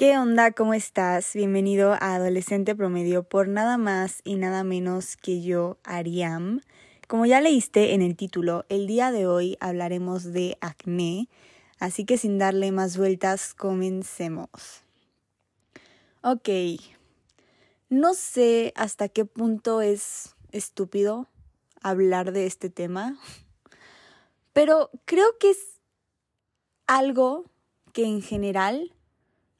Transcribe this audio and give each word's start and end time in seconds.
¿Qué 0.00 0.16
onda? 0.16 0.52
¿Cómo 0.52 0.72
estás? 0.72 1.34
Bienvenido 1.34 1.92
a 1.92 2.14
Adolescente 2.14 2.74
Promedio 2.74 3.22
por 3.22 3.48
nada 3.48 3.76
más 3.76 4.22
y 4.24 4.36
nada 4.36 4.64
menos 4.64 5.18
que 5.18 5.42
yo, 5.42 5.76
Ariam. 5.84 6.62
Como 7.06 7.26
ya 7.26 7.42
leíste 7.42 7.92
en 7.92 8.00
el 8.00 8.16
título, 8.16 8.64
el 8.70 8.86
día 8.86 9.12
de 9.12 9.26
hoy 9.26 9.58
hablaremos 9.60 10.32
de 10.32 10.56
acné, 10.62 11.28
así 11.78 12.06
que 12.06 12.16
sin 12.16 12.38
darle 12.38 12.72
más 12.72 12.96
vueltas, 12.96 13.52
comencemos. 13.52 14.80
Ok, 16.22 16.48
no 17.90 18.14
sé 18.14 18.72
hasta 18.76 19.10
qué 19.10 19.26
punto 19.26 19.82
es 19.82 20.34
estúpido 20.50 21.28
hablar 21.82 22.32
de 22.32 22.46
este 22.46 22.70
tema, 22.70 23.18
pero 24.54 24.88
creo 25.04 25.36
que 25.38 25.50
es 25.50 25.78
algo 26.86 27.44
que 27.92 28.06
en 28.06 28.22
general 28.22 28.94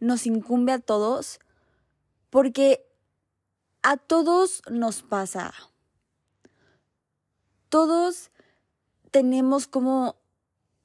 nos 0.00 0.26
incumbe 0.26 0.72
a 0.72 0.78
todos 0.78 1.38
porque 2.30 2.86
a 3.82 3.96
todos 3.96 4.62
nos 4.70 5.02
pasa. 5.02 5.52
Todos 7.68 8.30
tenemos 9.10 9.66
como 9.66 10.16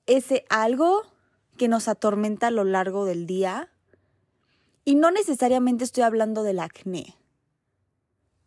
ese 0.05 0.45
algo 0.49 1.03
que 1.57 1.67
nos 1.67 1.87
atormenta 1.87 2.47
a 2.47 2.51
lo 2.51 2.63
largo 2.63 3.05
del 3.05 3.25
día. 3.25 3.69
Y 4.83 4.95
no 4.95 5.09
necesariamente 5.09 5.83
estoy 5.83 6.03
hablando 6.03 6.43
del 6.43 6.59
acné, 6.59 7.15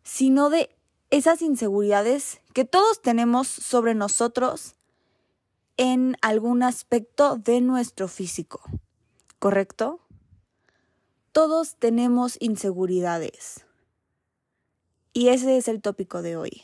sino 0.03 0.49
de 0.49 0.69
esas 1.09 1.41
inseguridades 1.41 2.39
que 2.53 2.63
todos 2.63 3.01
tenemos 3.01 3.47
sobre 3.47 3.93
nosotros 3.93 4.75
en 5.75 6.15
algún 6.21 6.63
aspecto 6.63 7.35
de 7.37 7.61
nuestro 7.61 8.07
físico. 8.07 8.61
¿Correcto? 9.39 9.99
Todos 11.31 11.75
tenemos 11.75 12.37
inseguridades. 12.39 13.65
Y 15.13 15.29
ese 15.29 15.57
es 15.57 15.67
el 15.67 15.81
tópico 15.81 16.21
de 16.21 16.35
hoy. 16.35 16.63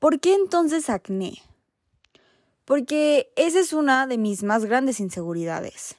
¿Por 0.00 0.18
qué 0.18 0.34
entonces 0.34 0.90
acné? 0.90 1.42
Porque 2.64 3.32
esa 3.36 3.60
es 3.60 3.72
una 3.72 4.06
de 4.08 4.18
mis 4.18 4.42
más 4.42 4.64
grandes 4.64 4.98
inseguridades. 4.98 5.96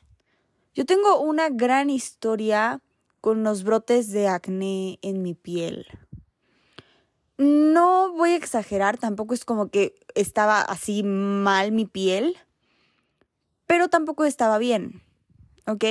Yo 0.73 0.86
tengo 0.86 1.22
una 1.22 1.50
gran 1.50 1.90
historia 1.90 2.81
con 3.22 3.44
los 3.44 3.64
brotes 3.64 4.12
de 4.12 4.28
acné 4.28 5.00
en 5.02 5.22
mi 5.22 5.36
piel. 5.36 5.88
No 7.38 8.12
voy 8.12 8.31
a 8.31 8.36
exagerar, 8.36 8.97
tampoco 8.97 9.34
es 9.34 9.45
como 9.45 9.70
que 9.70 9.95
estaba 10.16 10.62
así 10.62 11.03
mal 11.03 11.72
mi 11.72 11.86
piel, 11.86 12.36
pero 13.68 13.88
tampoco 13.88 14.25
estaba 14.25 14.58
bien, 14.58 15.02
¿ok? 15.66 15.86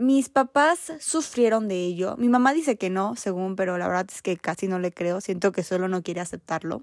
Mis 0.00 0.30
papás 0.30 0.94
sufrieron 0.98 1.68
de 1.68 1.84
ello. 1.84 2.16
Mi 2.16 2.30
mamá 2.30 2.54
dice 2.54 2.78
que 2.78 2.88
no, 2.88 3.16
según, 3.16 3.54
pero 3.54 3.76
la 3.76 3.86
verdad 3.86 4.06
es 4.10 4.22
que 4.22 4.38
casi 4.38 4.66
no 4.66 4.78
le 4.78 4.92
creo. 4.92 5.20
Siento 5.20 5.52
que 5.52 5.62
solo 5.62 5.88
no 5.88 6.02
quiere 6.02 6.22
aceptarlo. 6.22 6.82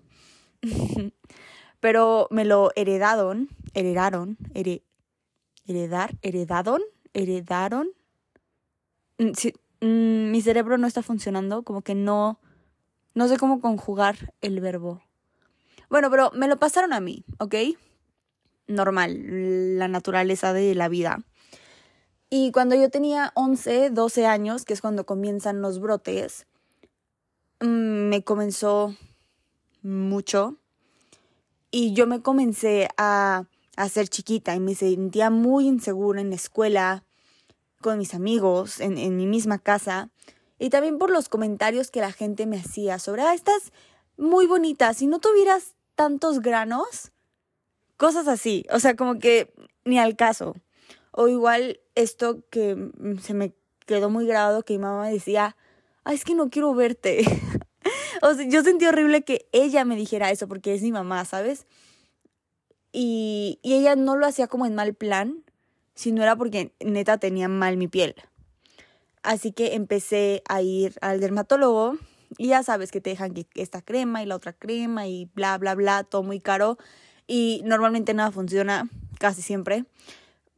pero 1.80 2.28
me 2.30 2.46
lo 2.46 2.70
heredaron, 2.76 3.50
heredaron, 3.74 4.38
heredar, 4.54 6.16
heredaron, 6.22 6.84
heredaron. 7.16 7.90
Mm, 9.18 9.32
mm, 9.82 10.30
mi 10.30 10.42
cerebro 10.44 10.78
no 10.78 10.86
está 10.86 11.02
funcionando, 11.02 11.64
como 11.64 11.82
que 11.82 11.96
no, 11.96 12.40
no 13.16 13.28
sé 13.28 13.38
cómo 13.38 13.62
conjugar 13.62 14.32
el 14.42 14.62
verbo. 14.62 15.02
Bueno, 15.90 16.12
pero 16.12 16.30
me 16.36 16.48
lo 16.48 16.58
pasaron 16.58 16.94
a 16.94 17.00
mí, 17.00 17.26
¿ok? 17.40 17.56
Normal, 18.68 19.80
la 19.80 19.88
naturaleza 19.88 20.54
de 20.54 20.76
la 20.76 20.88
vida. 20.88 21.24
Y 22.30 22.52
cuando 22.52 22.76
yo 22.76 22.90
tenía 22.90 23.32
11, 23.36 23.90
12 23.92 24.26
años, 24.26 24.66
que 24.66 24.74
es 24.74 24.82
cuando 24.82 25.06
comienzan 25.06 25.62
los 25.62 25.80
brotes, 25.80 26.46
mm, 27.62 28.10
me 28.10 28.24
comenzó 28.24 28.96
mucho. 29.82 30.58
Y 31.72 31.94
yo 31.94 32.08
me 32.08 32.22
comencé 32.22 32.90
a, 32.98 33.46
ser 33.92 34.10
chiquita 34.10 34.56
y 34.56 34.60
me 34.60 34.76
sentía 34.76 35.30
muy 35.30 35.68
insegura 35.68 36.20
en 36.20 36.32
la 36.32 36.36
escuela, 36.36 37.04
con 37.82 38.00
mis 38.00 38.14
amigos, 38.14 38.80
en, 38.80 38.98
en 38.98 39.16
mi 39.16 39.28
misma 39.28 39.60
casa. 39.60 40.10
Y 40.60 40.70
también 40.70 40.98
por 40.98 41.12
los 41.12 41.30
comentarios 41.30 41.92
que 41.92 42.02
la 42.02 42.12
gente 42.12 42.46
me 42.48 42.58
hacía 42.58 43.00
sobre, 43.00 43.22
ah, 43.22 43.34
estás 43.34 43.72
muy 44.18 44.48
bonita, 44.48 44.94
si 44.94 45.08
no 45.08 45.20
tuvieras 45.20 45.76
tantos 45.96 46.42
granos, 46.42 47.12
cosas 47.98 48.28
así, 48.28 48.66
o 48.72 48.80
sea, 48.80 48.96
como 48.96 49.20
que 49.20 49.54
ni 49.86 50.00
al 50.00 50.16
caso. 50.16 50.56
O 51.20 51.28
igual 51.28 51.80
esto 51.96 52.44
que 52.52 52.76
mm, 52.76 53.18
se 53.18 53.34
me 53.34 53.56
quedó 53.88 54.12
muy 54.12 54.28
grabado 54.28 54.62
que 54.62 54.74
mi 54.74 54.80
mamá 54.84 55.08
decía, 55.08 55.58
ay, 56.04 56.16
es 56.16 56.24
que 56.24 56.36
no 56.36 56.52
quiero 56.52 56.76
verte. 56.76 57.26
o 58.22 58.36
sea, 58.36 58.48
yo 58.48 58.62
sentí 58.62 58.86
horrible 58.86 59.24
que 59.24 59.48
ella 59.52 59.84
me 59.84 59.96
dijera 59.96 60.30
eso 60.30 60.48
porque 60.48 60.76
es 60.76 60.84
mi 60.84 60.92
mamá, 60.92 61.26
¿sabes? 61.26 61.66
Y, 62.92 63.58
y 63.64 63.74
ella 63.74 63.96
no 63.96 64.16
lo 64.16 64.28
hacía 64.28 64.46
como 64.46 64.68
en 64.68 64.76
mal 64.76 64.94
plan, 64.94 65.44
sino 65.96 66.22
era 66.22 66.36
porque 66.36 66.72
neta 66.86 67.18
tenía 67.18 67.48
mal 67.48 67.78
mi 67.78 67.88
piel. 67.88 68.14
Así 69.24 69.52
que 69.52 69.74
empecé 69.74 70.44
a 70.48 70.62
ir 70.62 71.00
al 71.02 71.20
dermatólogo 71.20 71.98
y 72.38 72.50
ya 72.50 72.62
sabes 72.62 72.92
que 72.92 73.02
te 73.02 73.10
dejan 73.10 73.34
esta 73.56 73.82
crema 73.82 74.22
y 74.22 74.28
la 74.28 74.36
otra 74.36 74.54
crema 74.54 75.08
y 75.08 75.32
bla, 75.34 75.58
bla, 75.58 75.74
bla, 75.74 76.04
todo 76.04 76.22
muy 76.22 76.40
caro. 76.40 76.78
Y 77.26 77.64
normalmente 77.66 78.14
nada 78.14 78.30
funciona, 78.30 78.88
casi 79.18 79.42
siempre. 79.42 79.86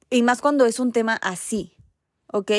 Y 0.09 0.23
más 0.23 0.41
cuando 0.41 0.65
es 0.65 0.79
un 0.79 0.91
tema 0.91 1.15
así, 1.21 1.73
¿ok? 2.31 2.51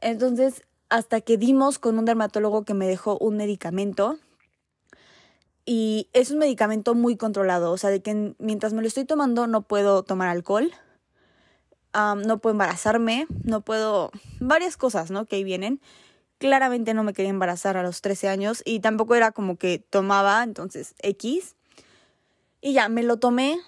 Entonces, 0.00 0.62
hasta 0.88 1.20
que 1.20 1.36
dimos 1.36 1.78
con 1.78 1.98
un 1.98 2.04
dermatólogo 2.04 2.64
que 2.64 2.74
me 2.74 2.86
dejó 2.86 3.18
un 3.18 3.36
medicamento. 3.36 4.18
Y 5.64 6.08
es 6.12 6.30
un 6.30 6.38
medicamento 6.38 6.94
muy 6.94 7.16
controlado, 7.16 7.72
o 7.72 7.76
sea, 7.76 7.90
de 7.90 8.00
que 8.00 8.34
mientras 8.38 8.72
me 8.72 8.80
lo 8.80 8.88
estoy 8.88 9.04
tomando 9.04 9.46
no 9.46 9.62
puedo 9.62 10.02
tomar 10.02 10.28
alcohol, 10.28 10.72
no 11.94 12.38
puedo 12.38 12.52
embarazarme, 12.52 13.26
no 13.44 13.60
puedo... 13.60 14.10
varias 14.40 14.76
cosas, 14.76 15.10
¿no? 15.10 15.26
Que 15.26 15.36
ahí 15.36 15.44
vienen. 15.44 15.80
Claramente 16.38 16.94
no 16.94 17.02
me 17.02 17.12
quería 17.12 17.30
embarazar 17.30 17.76
a 17.76 17.82
los 17.82 18.00
13 18.00 18.28
años 18.28 18.62
y 18.64 18.80
tampoco 18.80 19.14
era 19.14 19.32
como 19.32 19.56
que 19.56 19.78
tomaba, 19.78 20.42
entonces 20.42 20.94
X. 21.00 21.56
Y 22.60 22.72
ya, 22.72 22.88
me 22.88 23.02
lo 23.02 23.18
tomé, 23.18 23.58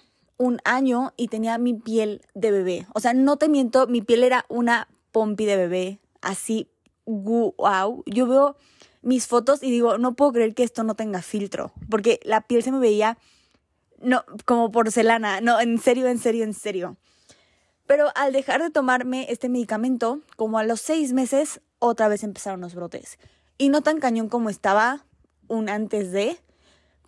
un 0.41 0.59
año 0.65 1.13
y 1.17 1.27
tenía 1.27 1.59
mi 1.59 1.75
piel 1.75 2.23
de 2.33 2.49
bebé. 2.49 2.87
O 2.95 2.99
sea, 2.99 3.13
no 3.13 3.37
te 3.37 3.47
miento, 3.47 3.85
mi 3.85 4.01
piel 4.01 4.23
era 4.23 4.45
una 4.49 4.87
pompi 5.11 5.45
de 5.45 5.55
bebé. 5.55 5.99
Así, 6.19 6.67
wow. 7.05 8.03
Yo 8.07 8.25
veo 8.25 8.57
mis 9.03 9.27
fotos 9.27 9.61
y 9.61 9.69
digo, 9.69 9.99
no 9.99 10.15
puedo 10.15 10.33
creer 10.33 10.55
que 10.55 10.63
esto 10.63 10.83
no 10.83 10.95
tenga 10.95 11.21
filtro. 11.21 11.71
Porque 11.91 12.19
la 12.23 12.41
piel 12.41 12.63
se 12.63 12.71
me 12.71 12.79
veía, 12.79 13.19
no, 13.99 14.25
como 14.45 14.71
porcelana. 14.71 15.41
No, 15.41 15.61
en 15.61 15.77
serio, 15.77 16.07
en 16.07 16.17
serio, 16.17 16.43
en 16.43 16.55
serio. 16.55 16.97
Pero 17.85 18.07
al 18.15 18.33
dejar 18.33 18.63
de 18.63 18.71
tomarme 18.71 19.27
este 19.29 19.47
medicamento, 19.47 20.21
como 20.37 20.57
a 20.57 20.63
los 20.63 20.81
seis 20.81 21.13
meses, 21.13 21.61
otra 21.77 22.07
vez 22.07 22.23
empezaron 22.23 22.61
los 22.61 22.73
brotes. 22.73 23.19
Y 23.59 23.69
no 23.69 23.81
tan 23.81 23.99
cañón 23.99 24.27
como 24.27 24.49
estaba 24.49 25.05
un 25.47 25.69
antes 25.69 26.11
de, 26.11 26.39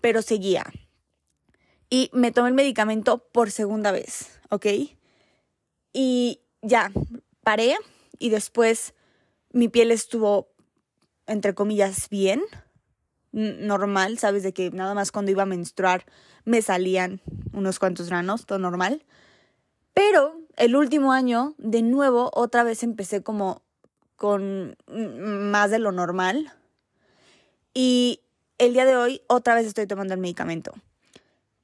pero 0.02 0.22
seguía 0.22 0.66
y 1.94 2.10
me 2.12 2.32
tomé 2.32 2.48
el 2.48 2.56
medicamento 2.56 3.20
por 3.20 3.52
segunda 3.52 3.92
vez, 3.92 4.40
¿ok? 4.50 4.66
Y 5.94 6.42
ya, 6.64 6.92
paré 7.44 7.76
y 8.18 8.32
después 8.32 8.96
mi 9.52 9.68
piel 9.68 9.92
estuvo, 9.92 10.48
entre 11.28 11.54
comillas, 11.54 12.10
bien, 12.10 12.42
normal, 13.32 14.18
¿sabes? 14.18 14.42
De 14.42 14.54
que 14.54 14.72
nada 14.72 14.96
más 14.96 15.12
cuando 15.12 15.30
iba 15.30 15.44
a 15.44 15.46
menstruar 15.46 16.04
me 16.46 16.64
salían 16.64 17.22
unos 17.52 17.78
cuantos 17.78 18.10
granos, 18.10 18.48
todo 18.48 18.58
normal. 18.58 19.06
Pero 19.94 20.42
el 20.58 20.76
último 20.76 21.14
año, 21.14 21.54
de 21.60 21.84
nuevo, 21.84 22.32
otra 22.34 22.64
vez 22.64 22.82
empecé 22.82 23.22
como 23.22 23.62
con 24.16 24.78
más 24.88 25.70
de 25.70 25.78
lo 25.78 25.92
normal. 25.92 26.54
Y 27.72 28.22
el 28.58 28.74
día 28.74 28.86
de 28.86 28.96
hoy 28.96 29.22
otra 29.28 29.54
vez 29.54 29.68
estoy 29.68 29.86
tomando 29.86 30.16
el 30.16 30.20
medicamento. 30.20 30.74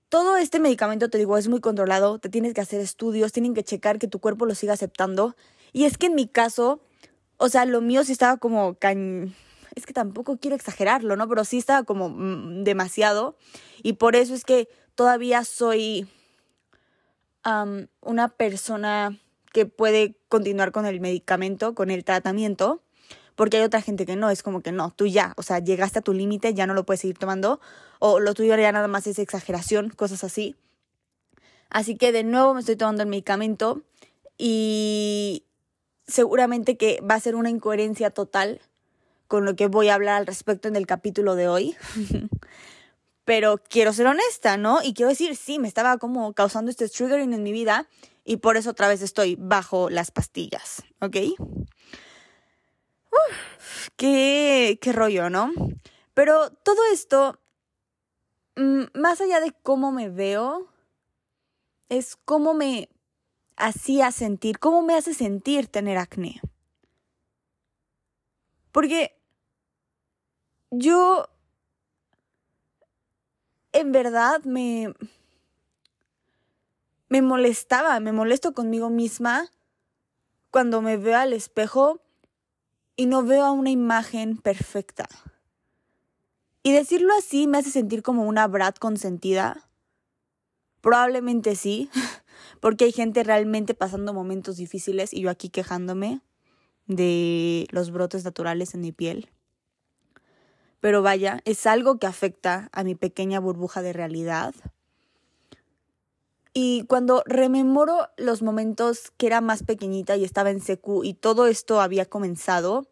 Todo 0.10 0.38
este 0.38 0.60
medicamento, 0.60 1.10
te 1.10 1.20
digo, 1.20 1.38
es 1.38 1.48
muy 1.48 1.60
controlado, 1.62 2.18
te 2.18 2.30
tienes 2.30 2.56
que 2.56 2.62
hacer 2.62 2.82
estudios, 2.82 3.32
tienen 3.32 3.54
que 3.54 3.64
checar 3.64 4.00
que 4.00 4.08
tu 4.08 4.20
cuerpo 4.20 4.48
lo 4.48 4.56
siga 4.56 4.74
aceptando. 4.74 5.36
Y 5.72 5.86
es 5.86 6.00
que 6.00 6.08
en 6.08 6.16
mi 6.16 6.28
caso, 6.28 6.82
o 7.38 7.48
sea, 7.48 7.66
lo 7.66 7.80
mío 7.82 8.04
sí 8.04 8.12
estaba 8.12 8.38
como 8.38 8.76
Es 9.76 9.86
que 9.86 9.94
tampoco 9.94 10.38
quiero 10.38 10.56
exagerarlo, 10.56 11.16
¿no? 11.16 11.30
Pero 11.30 11.46
sí 11.46 11.60
estaba 11.60 11.84
como 11.84 12.10
mm, 12.10 12.64
demasiado. 12.64 13.38
Y 13.84 13.94
por 13.94 14.16
eso 14.16 14.34
es 14.34 14.46
que 14.46 14.68
todavía 14.96 15.44
soy 15.44 16.08
una 18.02 18.30
persona 18.30 19.18
que 19.54 19.66
puede 19.66 20.18
continuar 20.28 20.72
con 20.72 20.86
el 20.86 21.00
medicamento, 21.00 21.74
con 21.74 21.90
el 21.92 22.04
tratamiento 22.04 22.82
porque 23.40 23.56
hay 23.56 23.64
otra 23.64 23.82
gente 23.82 24.06
que 24.06 24.18
no, 24.18 24.30
es 24.30 24.44
como 24.44 24.60
que 24.60 24.74
no, 24.74 24.92
tú 24.92 25.08
ya, 25.08 25.32
o 25.38 25.44
sea, 25.44 25.60
llegaste 25.60 26.00
a 26.00 26.02
tu 26.02 26.12
límite, 26.12 26.54
ya 26.54 26.68
no 26.68 26.74
lo 26.74 26.86
puedes 26.86 27.00
seguir 27.00 27.18
tomando, 27.18 27.62
o 28.00 28.20
lo 28.20 28.34
tuyo 28.34 28.54
ya 28.58 28.74
nada 28.74 28.90
más 28.90 29.08
es 29.08 29.18
exageración, 29.18 29.92
cosas 29.92 30.26
así. 30.26 30.58
Así 31.70 31.96
que 31.96 32.12
de 32.12 32.26
nuevo 32.26 32.54
me 32.54 32.60
estoy 32.60 32.76
tomando 32.76 33.02
el 33.02 33.08
medicamento 33.08 33.82
y 34.38 35.46
seguramente 36.06 36.76
que 36.76 37.00
va 37.00 37.16
a 37.16 37.20
ser 37.22 37.38
una 37.38 37.50
incoherencia 37.50 38.10
total 38.10 38.60
con 39.30 39.46
lo 39.46 39.56
que 39.56 39.68
voy 39.68 39.88
a 39.88 39.96
hablar 39.96 40.18
al 40.18 40.28
respecto 40.28 40.68
en 40.68 40.76
el 40.76 40.86
capítulo 40.86 41.36
de 41.36 41.48
hoy. 41.48 41.78
Pero 43.24 43.62
quiero 43.70 43.94
ser 43.94 44.08
honesta, 44.08 44.58
¿no? 44.58 44.80
Y 44.84 44.94
quiero 44.94 45.12
decir, 45.12 45.38
sí, 45.38 45.60
me 45.60 45.70
estaba 45.70 45.98
como 45.98 46.34
causando 46.34 46.70
este 46.70 46.90
triggering 46.90 47.32
en 47.32 47.44
mi 47.44 47.54
vida 47.54 47.88
y 48.26 48.36
por 48.36 48.58
eso 48.58 48.72
otra 48.72 48.90
vez 48.90 49.02
estoy 49.02 49.38
bajo 49.40 49.90
las 49.90 50.12
pastillas, 50.12 50.84
¿ok? 51.00 51.16
Uf, 53.12 53.90
qué, 53.96 54.78
qué 54.82 54.92
rollo, 54.92 55.30
¿no? 55.30 55.52
Pero 56.14 56.52
todo 56.52 56.82
esto, 56.92 57.40
mm, 58.56 58.84
más 58.94 59.22
allá 59.22 59.40
de 59.40 59.54
cómo 59.64 59.92
me 59.92 60.10
veo, 60.10 60.68
es 61.90 62.16
cómo 62.26 62.54
me 62.54 62.90
hacía 63.58 64.12
sentir, 64.12 64.60
cómo 64.60 64.82
me 64.82 64.96
hace 64.96 65.14
sentir 65.14 65.68
tener 65.68 65.98
acné. 65.98 66.42
Porque 68.72 69.20
yo 70.72 71.28
en 73.72 73.92
verdad 73.92 74.44
me 74.44 74.94
me 77.10 77.24
molestaba, 77.24 78.00
me 78.00 78.12
molesto 78.12 78.54
conmigo 78.54 78.90
misma 78.90 79.50
cuando 80.52 80.82
me 80.82 80.98
veo 80.98 81.18
al 81.18 81.34
espejo 81.34 82.02
y 83.00 83.06
no 83.06 83.24
veo 83.24 83.46
a 83.46 83.54
una 83.54 83.70
imagen 83.70 84.36
perfecta. 84.36 85.08
Y 86.64 86.74
decirlo 86.74 87.14
así 87.18 87.48
me 87.48 87.60
hace 87.60 87.72
sentir 87.72 88.04
como 88.04 88.24
una 88.24 88.46
brat 88.46 88.78
consentida. 88.78 89.70
Probablemente 90.82 91.56
sí, 91.56 91.90
porque 92.60 92.84
hay 92.84 92.92
gente 92.92 93.24
realmente 93.24 93.74
pasando 93.74 94.14
momentos 94.14 94.58
difíciles 94.58 95.14
y 95.14 95.22
yo 95.22 95.30
aquí 95.30 95.48
quejándome 95.48 96.20
de 96.88 97.68
los 97.72 97.90
brotes 97.90 98.26
naturales 98.26 98.74
en 98.74 98.82
mi 98.82 98.92
piel. 98.92 99.30
Pero 100.82 101.02
vaya, 101.02 101.40
es 101.46 101.68
algo 101.68 102.00
que 102.00 102.08
afecta 102.08 102.68
a 102.74 102.84
mi 102.84 102.96
pequeña 102.96 103.40
burbuja 103.40 103.82
de 103.82 103.94
realidad. 103.94 104.54
Y 106.62 106.84
cuando 106.88 107.24
rememoro 107.26 108.10
los 108.18 108.42
momentos 108.42 109.14
que 109.16 109.28
era 109.28 109.40
más 109.40 109.64
pequeñita 109.64 110.18
y 110.18 110.26
estaba 110.26 110.50
en 110.50 110.60
secu 110.60 111.06
y 111.06 111.14
todo 111.14 111.48
esto 111.48 111.80
había 111.80 112.06
comenzado, 112.06 112.86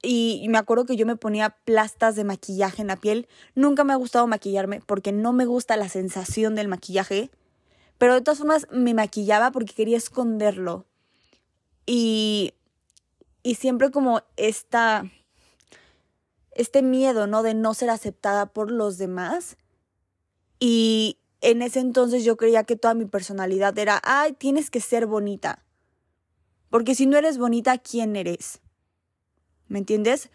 y 0.00 0.46
me 0.48 0.58
acuerdo 0.58 0.84
que 0.84 0.94
yo 0.94 1.04
me 1.04 1.16
ponía 1.16 1.56
plastas 1.64 2.14
de 2.14 2.22
maquillaje 2.22 2.82
en 2.82 2.86
la 2.86 2.94
piel. 2.94 3.26
Nunca 3.56 3.82
me 3.82 3.92
ha 3.92 3.96
gustado 3.96 4.28
maquillarme 4.28 4.80
porque 4.86 5.10
no 5.10 5.32
me 5.32 5.46
gusta 5.46 5.76
la 5.76 5.88
sensación 5.88 6.54
del 6.54 6.68
maquillaje. 6.68 7.32
Pero 7.98 8.14
de 8.14 8.20
todas 8.20 8.38
formas 8.38 8.68
me 8.70 8.94
maquillaba 8.94 9.50
porque 9.50 9.74
quería 9.74 9.96
esconderlo. 9.96 10.86
Y, 11.86 12.54
y 13.42 13.56
siempre 13.56 13.90
como 13.90 14.22
esta, 14.36 15.10
este 16.52 16.82
miedo, 16.82 17.26
¿no? 17.26 17.42
De 17.42 17.54
no 17.54 17.74
ser 17.74 17.90
aceptada 17.90 18.46
por 18.46 18.70
los 18.70 18.96
demás. 18.96 19.56
Y 20.58 21.18
en 21.40 21.62
ese 21.62 21.80
entonces 21.80 22.24
yo 22.24 22.36
creía 22.36 22.64
que 22.64 22.76
toda 22.76 22.94
mi 22.94 23.04
personalidad 23.04 23.78
era, 23.78 24.00
ay, 24.02 24.32
tienes 24.32 24.70
que 24.70 24.80
ser 24.80 25.06
bonita. 25.06 25.64
Porque 26.70 26.94
si 26.94 27.06
no 27.06 27.16
eres 27.16 27.38
bonita, 27.38 27.78
¿quién 27.78 28.16
eres? 28.16 28.60
¿Me 29.68 29.78
entiendes? 29.78 30.30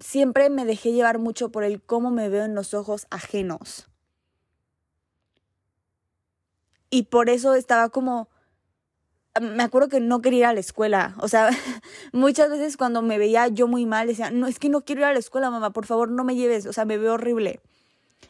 Siempre 0.00 0.50
me 0.50 0.64
dejé 0.64 0.92
llevar 0.92 1.18
mucho 1.18 1.50
por 1.50 1.64
el 1.64 1.82
cómo 1.82 2.10
me 2.10 2.28
veo 2.28 2.44
en 2.44 2.54
los 2.54 2.74
ojos 2.74 3.06
ajenos. 3.10 3.88
Y 6.90 7.04
por 7.04 7.30
eso 7.30 7.54
estaba 7.54 7.88
como... 7.90 8.28
Me 9.40 9.62
acuerdo 9.62 9.88
que 9.88 10.00
no 10.00 10.22
quería 10.22 10.38
ir 10.38 10.44
a 10.46 10.52
la 10.54 10.60
escuela. 10.60 11.14
O 11.20 11.28
sea, 11.28 11.50
muchas 12.12 12.50
veces 12.50 12.76
cuando 12.76 13.02
me 13.02 13.18
veía 13.18 13.48
yo 13.48 13.68
muy 13.68 13.84
mal, 13.84 14.06
decía, 14.06 14.30
no, 14.30 14.46
es 14.46 14.58
que 14.58 14.70
no 14.70 14.82
quiero 14.82 15.02
ir 15.02 15.06
a 15.06 15.12
la 15.12 15.18
escuela, 15.18 15.50
mamá, 15.50 15.72
por 15.72 15.86
favor, 15.86 16.10
no 16.10 16.24
me 16.24 16.36
lleves. 16.36 16.66
O 16.66 16.72
sea, 16.72 16.84
me 16.86 16.98
veo 16.98 17.14
horrible. 17.14 17.60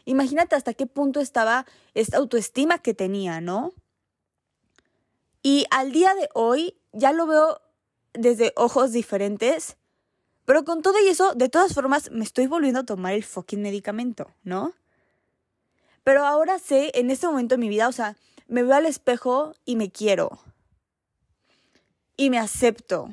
Imagínate 0.05 0.55
hasta 0.55 0.73
qué 0.73 0.85
punto 0.85 1.19
estaba 1.19 1.65
esta 1.93 2.17
autoestima 2.17 2.79
que 2.79 2.93
tenía, 2.93 3.41
¿no? 3.41 3.73
Y 5.41 5.65
al 5.71 5.91
día 5.91 6.13
de 6.15 6.29
hoy 6.33 6.75
ya 6.93 7.11
lo 7.11 7.27
veo 7.27 7.61
desde 8.13 8.53
ojos 8.55 8.91
diferentes 8.91 9.77
pero 10.47 10.63
con 10.63 10.81
todo 10.81 10.95
y 11.03 11.09
eso, 11.09 11.33
de 11.33 11.49
todas 11.49 11.73
formas, 11.73 12.09
me 12.09 12.23
estoy 12.23 12.47
volviendo 12.47 12.79
a 12.79 12.85
tomar 12.85 13.11
el 13.11 13.25
fucking 13.25 13.61
medicamento, 13.61 14.31
¿no? 14.43 14.71
Pero 16.05 16.25
ahora 16.25 16.57
sé, 16.57 16.89
en 16.93 17.11
este 17.11 17.27
momento 17.27 17.55
de 17.55 17.59
mi 17.59 17.67
vida, 17.67 17.89
o 17.89 17.91
sea, 17.91 18.15
me 18.47 18.63
veo 18.63 18.75
al 18.75 18.85
espejo 18.85 19.55
y 19.65 19.75
me 19.75 19.91
quiero. 19.91 20.39
Y 22.15 22.29
me 22.29 22.39
acepto. 22.39 23.09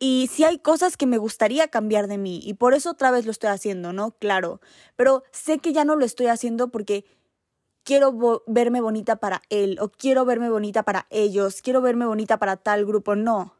Y 0.00 0.28
sí 0.32 0.42
hay 0.42 0.58
cosas 0.58 0.96
que 0.96 1.06
me 1.06 1.18
gustaría 1.18 1.68
cambiar 1.68 2.08
de 2.08 2.18
mí 2.18 2.40
y 2.42 2.54
por 2.54 2.74
eso 2.74 2.90
otra 2.90 3.12
vez 3.12 3.24
lo 3.26 3.30
estoy 3.30 3.50
haciendo, 3.50 3.92
¿no? 3.92 4.10
Claro. 4.12 4.60
Pero 4.96 5.22
sé 5.30 5.58
que 5.58 5.72
ya 5.72 5.84
no 5.84 5.94
lo 5.94 6.04
estoy 6.04 6.26
haciendo 6.26 6.68
porque 6.68 7.04
quiero 7.84 8.42
verme 8.48 8.80
bonita 8.80 9.16
para 9.16 9.42
él 9.50 9.78
o 9.80 9.90
quiero 9.90 10.24
verme 10.24 10.50
bonita 10.50 10.82
para 10.82 11.06
ellos, 11.10 11.62
quiero 11.62 11.82
verme 11.82 12.06
bonita 12.06 12.38
para 12.38 12.56
tal 12.56 12.84
grupo. 12.84 13.14
No 13.14 13.54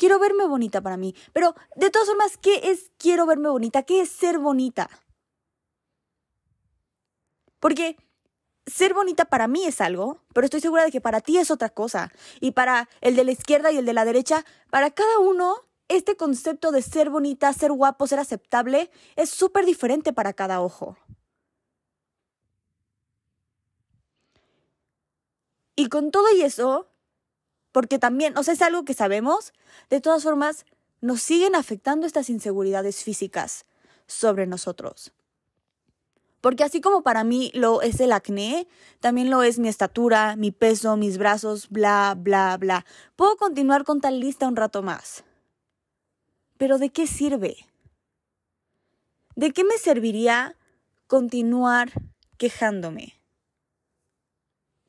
quiero 0.00 0.18
verme 0.18 0.46
bonita 0.46 0.80
para 0.80 0.96
mí. 0.96 1.14
Pero 1.34 1.54
de 1.76 1.90
todas 1.90 2.08
formas, 2.08 2.38
¿qué 2.38 2.70
es 2.70 2.90
quiero 2.96 3.26
verme 3.26 3.50
bonita? 3.50 3.82
¿Qué 3.82 4.00
es 4.00 4.08
ser 4.08 4.38
bonita? 4.38 4.88
Porque 7.60 7.98
ser 8.66 8.94
bonita 8.94 9.24
para 9.24 9.48
mí 9.48 9.64
es 9.64 9.80
algo, 9.80 10.22
pero 10.32 10.44
estoy 10.44 10.60
segura 10.60 10.84
de 10.84 10.90
que 10.90 11.00
para 11.00 11.20
ti 11.20 11.38
es 11.38 11.50
otra 11.50 11.68
cosa. 11.68 12.12
Y 12.40 12.52
para 12.52 12.88
el 13.00 13.16
de 13.16 13.24
la 13.24 13.32
izquierda 13.32 13.72
y 13.72 13.78
el 13.78 13.86
de 13.86 13.92
la 13.92 14.04
derecha, 14.04 14.44
para 14.70 14.90
cada 14.90 15.18
uno, 15.18 15.56
este 15.88 16.16
concepto 16.16 16.70
de 16.70 16.82
ser 16.82 17.10
bonita, 17.10 17.52
ser 17.52 17.72
guapo, 17.72 18.06
ser 18.06 18.20
aceptable, 18.20 18.90
es 19.16 19.30
súper 19.30 19.66
diferente 19.66 20.12
para 20.12 20.32
cada 20.32 20.60
ojo. 20.60 20.96
Y 25.74 25.88
con 25.88 26.10
todo 26.10 26.26
y 26.36 26.42
eso, 26.42 26.88
porque 27.72 27.98
también, 27.98 28.36
o 28.36 28.42
sea, 28.42 28.54
es 28.54 28.62
algo 28.62 28.84
que 28.84 28.94
sabemos, 28.94 29.52
de 29.88 30.00
todas 30.00 30.22
formas, 30.22 30.66
nos 31.00 31.22
siguen 31.22 31.54
afectando 31.54 32.06
estas 32.06 32.28
inseguridades 32.28 33.02
físicas 33.02 33.64
sobre 34.06 34.46
nosotros. 34.46 35.12
Porque 36.40 36.64
así 36.64 36.80
como 36.80 37.02
para 37.02 37.24
mí 37.24 37.50
lo 37.54 37.82
es 37.82 38.00
el 38.00 38.12
acné, 38.12 38.66
también 39.00 39.30
lo 39.30 39.42
es 39.42 39.58
mi 39.58 39.68
estatura, 39.68 40.36
mi 40.36 40.50
peso, 40.50 40.96
mis 40.96 41.18
brazos, 41.18 41.68
bla, 41.68 42.14
bla, 42.16 42.56
bla. 42.56 42.86
Puedo 43.16 43.36
continuar 43.36 43.84
con 43.84 44.00
tal 44.00 44.20
lista 44.20 44.48
un 44.48 44.56
rato 44.56 44.82
más. 44.82 45.24
Pero 46.56 46.78
¿de 46.78 46.90
qué 46.90 47.06
sirve? 47.06 47.56
¿De 49.36 49.52
qué 49.52 49.64
me 49.64 49.78
serviría 49.78 50.56
continuar 51.06 51.92
quejándome? 52.38 53.20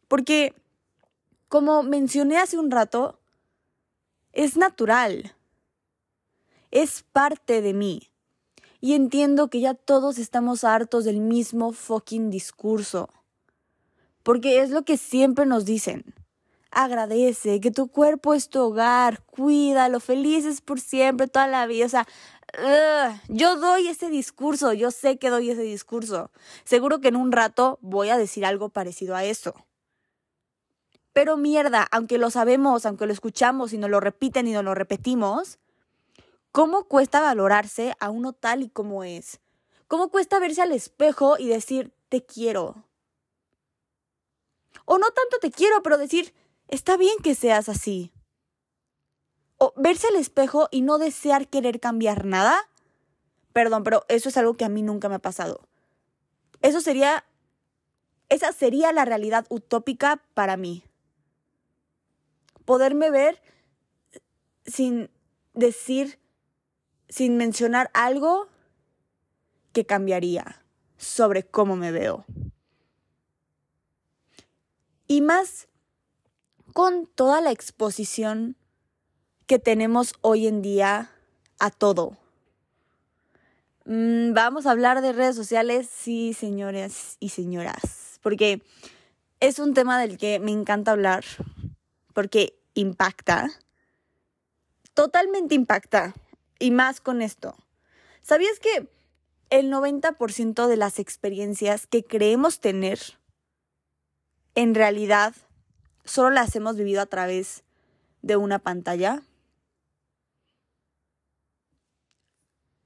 Porque 0.07 0.53
como 1.47 1.83
mencioné 1.83 2.37
hace 2.37 2.57
un 2.57 2.71
rato, 2.71 3.19
es 4.31 4.55
natural. 4.55 5.35
Es 6.69 7.03
parte 7.03 7.61
de 7.61 7.73
mí. 7.73 8.10
Y 8.81 8.95
entiendo 8.95 9.49
que 9.49 9.61
ya 9.61 9.75
todos 9.75 10.17
estamos 10.17 10.63
hartos 10.63 11.05
del 11.05 11.21
mismo 11.21 11.71
fucking 11.71 12.31
discurso. 12.31 13.09
Porque 14.23 14.61
es 14.61 14.71
lo 14.71 14.83
que 14.83 14.97
siempre 14.97 15.45
nos 15.45 15.65
dicen. 15.65 16.15
Agradece, 16.71 17.59
que 17.59 17.69
tu 17.69 17.89
cuerpo 17.89 18.33
es 18.33 18.49
tu 18.49 18.59
hogar, 18.59 19.23
cuídalo, 19.25 19.99
felices 19.99 20.61
por 20.61 20.79
siempre, 20.79 21.27
toda 21.27 21.47
la 21.47 21.67
vida. 21.67 21.85
O 21.85 21.89
sea, 21.89 22.07
yo 23.27 23.57
doy 23.57 23.87
ese 23.87 24.09
discurso, 24.09 24.73
yo 24.73 24.89
sé 24.89 25.17
que 25.17 25.29
doy 25.29 25.51
ese 25.51 25.61
discurso. 25.61 26.31
Seguro 26.63 27.01
que 27.01 27.09
en 27.09 27.17
un 27.17 27.31
rato 27.31 27.77
voy 27.81 28.09
a 28.09 28.17
decir 28.17 28.45
algo 28.45 28.69
parecido 28.69 29.15
a 29.15 29.23
eso. 29.23 29.53
Pero 31.13 31.37
mierda, 31.37 31.87
aunque 31.91 32.17
lo 32.17 32.29
sabemos, 32.29 32.85
aunque 32.85 33.05
lo 33.05 33.13
escuchamos 33.13 33.73
y 33.73 33.77
nos 33.77 33.89
lo 33.89 33.99
repiten 33.99 34.47
y 34.47 34.53
nos 34.53 34.63
lo 34.63 34.73
repetimos, 34.73 35.59
¿cómo 36.51 36.85
cuesta 36.85 37.21
valorarse 37.21 37.95
a 37.99 38.09
uno 38.09 38.33
tal 38.33 38.63
y 38.63 38.69
como 38.69 39.03
es? 39.03 39.39
¿Cómo 39.87 40.09
cuesta 40.09 40.39
verse 40.39 40.61
al 40.61 40.71
espejo 40.71 41.37
y 41.37 41.47
decir, 41.47 41.93
te 42.09 42.25
quiero? 42.25 42.85
O 44.85 44.97
no 44.97 45.11
tanto 45.11 45.37
te 45.39 45.51
quiero, 45.51 45.83
pero 45.83 45.97
decir, 45.97 46.33
está 46.67 46.97
bien 46.97 47.17
que 47.23 47.35
seas 47.35 47.69
así. 47.69 48.11
O 49.57 49.73
verse 49.75 50.07
al 50.07 50.15
espejo 50.15 50.67
y 50.71 50.81
no 50.81 50.97
desear 50.97 51.47
querer 51.47 51.79
cambiar 51.79 52.25
nada. 52.25 52.69
Perdón, 53.53 53.83
pero 53.83 54.05
eso 54.07 54.29
es 54.29 54.37
algo 54.37 54.55
que 54.55 54.65
a 54.65 54.69
mí 54.69 54.81
nunca 54.81 55.09
me 55.09 55.15
ha 55.15 55.19
pasado. 55.19 55.61
Eso 56.61 56.81
sería, 56.81 57.25
esa 58.29 58.53
sería 58.53 58.91
la 58.91 59.05
realidad 59.05 59.45
utópica 59.49 60.23
para 60.33 60.57
mí 60.57 60.83
poderme 62.71 63.11
ver 63.11 63.41
sin 64.65 65.09
decir, 65.53 66.19
sin 67.11 67.35
mencionar 67.35 67.91
algo 67.93 68.47
que 69.73 69.85
cambiaría 69.85 70.63
sobre 70.97 71.43
cómo 71.43 71.75
me 71.75 71.91
veo. 71.91 72.25
Y 75.07 75.19
más 75.19 75.67
con 76.73 77.05
toda 77.05 77.41
la 77.41 77.51
exposición 77.51 78.55
que 79.45 79.59
tenemos 79.59 80.13
hoy 80.21 80.47
en 80.47 80.61
día 80.61 81.11
a 81.59 81.69
todo. 81.69 82.17
Mm, 83.83 84.31
vamos 84.33 84.65
a 84.65 84.71
hablar 84.71 85.01
de 85.01 85.11
redes 85.11 85.35
sociales, 85.35 85.89
sí, 85.93 86.33
señores 86.33 87.17
y 87.19 87.29
señoras, 87.29 88.19
porque 88.23 88.61
es 89.41 89.59
un 89.59 89.73
tema 89.73 89.99
del 89.99 90.17
que 90.17 90.39
me 90.39 90.51
encanta 90.51 90.91
hablar, 90.91 91.25
porque 92.13 92.57
impacta, 92.73 93.49
totalmente 94.93 95.55
impacta, 95.55 96.13
y 96.61 96.71
más 96.71 97.01
con 97.01 97.21
esto. 97.21 97.55
¿Sabías 98.21 98.59
que 98.59 98.87
el 99.49 99.71
90% 99.71 100.67
de 100.67 100.77
las 100.77 100.99
experiencias 100.99 101.87
que 101.87 102.03
creemos 102.03 102.59
tener, 102.59 102.99
en 104.53 104.75
realidad, 104.75 105.33
solo 106.05 106.29
las 106.29 106.55
hemos 106.55 106.77
vivido 106.77 107.01
a 107.01 107.07
través 107.07 107.63
de 108.21 108.35
una 108.37 108.59
pantalla? 108.59 109.23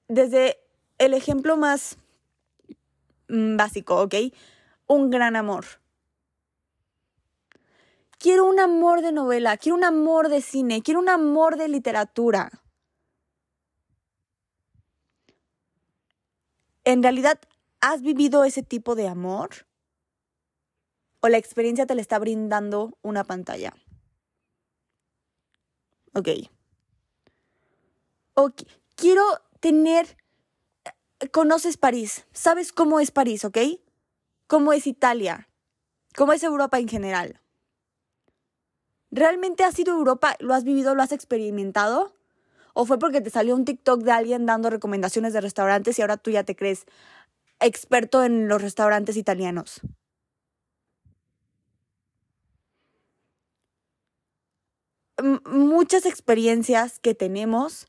Desde 0.08 0.58
el 0.98 1.13
ejemplo 1.13 1.58
más 1.58 1.98
mm, 3.27 3.58
básico, 3.58 4.01
¿ok? 4.01 4.15
Un 4.88 5.10
gran 5.10 5.36
amor. 5.36 5.65
Quiero 8.20 8.46
un 8.46 8.60
amor 8.60 9.01
de 9.01 9.12
novela, 9.12 9.58
quiero 9.58 9.75
un 9.75 9.84
amor 9.84 10.29
de 10.29 10.41
cine, 10.41 10.82
quiero 10.82 11.01
un 11.01 11.10
amor 11.10 11.58
de 11.58 11.67
literatura. 11.67 12.50
¿En 16.86 17.04
realidad 17.04 17.39
has 17.82 18.01
vivido 18.01 18.46
ese 18.46 18.63
tipo 18.63 18.96
de 18.96 19.08
amor? 19.08 19.68
¿O 21.20 21.27
la 21.27 21.38
experiencia 21.38 21.86
te 21.86 21.96
la 21.96 22.01
está 22.01 22.20
brindando 22.20 22.98
una 23.01 23.24
pantalla? 23.24 23.74
Ok. 26.13 26.30
Ok. 28.36 28.62
Quiero 28.96 29.24
tener 29.60 30.18
conoces 31.32 31.77
París, 31.77 32.25
sabes 32.34 32.72
cómo 32.72 33.00
es 33.00 33.12
París, 33.12 33.46
¿ok? 33.46 33.58
¿Cómo 34.48 34.74
es 34.74 34.86
Italia? 34.88 35.50
¿Cómo 36.15 36.34
es 36.34 36.44
Europa 36.44 36.80
en 36.80 36.88
general? 36.88 37.42
¿Realmente 39.12 39.63
has 39.63 39.77
ido 39.80 39.94
a 39.94 39.98
Europa? 39.98 40.36
¿Lo 40.39 40.54
has 40.54 40.63
vivido? 40.63 40.94
¿Lo 40.94 41.01
has 41.01 41.12
experimentado? 41.12 42.13
¿O 42.77 42.86
fue 42.86 43.00
porque 43.00 43.22
te 43.22 43.29
salió 43.29 43.55
un 43.55 43.63
TikTok 43.63 44.01
de 44.03 44.12
alguien 44.12 44.46
dando 44.46 44.70
recomendaciones 44.70 45.32
de 45.32 45.39
restaurantes 45.39 45.98
y 45.98 46.01
ahora 46.01 46.17
tú 46.17 46.29
ya 46.29 46.44
te 46.44 46.58
crees 46.58 46.86
experto 47.62 48.22
en 48.22 48.50
los 48.50 48.62
restaurantes 48.62 49.15
italianos? 49.15 49.82
muchas 55.46 56.05
experiencias 56.05 57.00
que 57.00 57.15
tenemos 57.15 57.88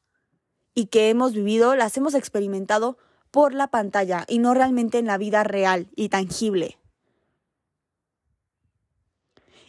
y 0.75 0.87
que 0.87 1.11
hemos 1.11 1.35
vivido 1.35 1.75
las 1.75 1.97
hemos 1.97 2.15
experimentado 2.15 2.97
por 3.33 3.53
la 3.53 3.67
pantalla 3.67 4.25
y 4.29 4.39
no 4.39 4.55
realmente 4.55 4.99
en 4.99 5.07
la 5.07 5.19
vida 5.19 5.43
real 5.43 5.89
y 5.97 6.09
tangible. 6.09 6.79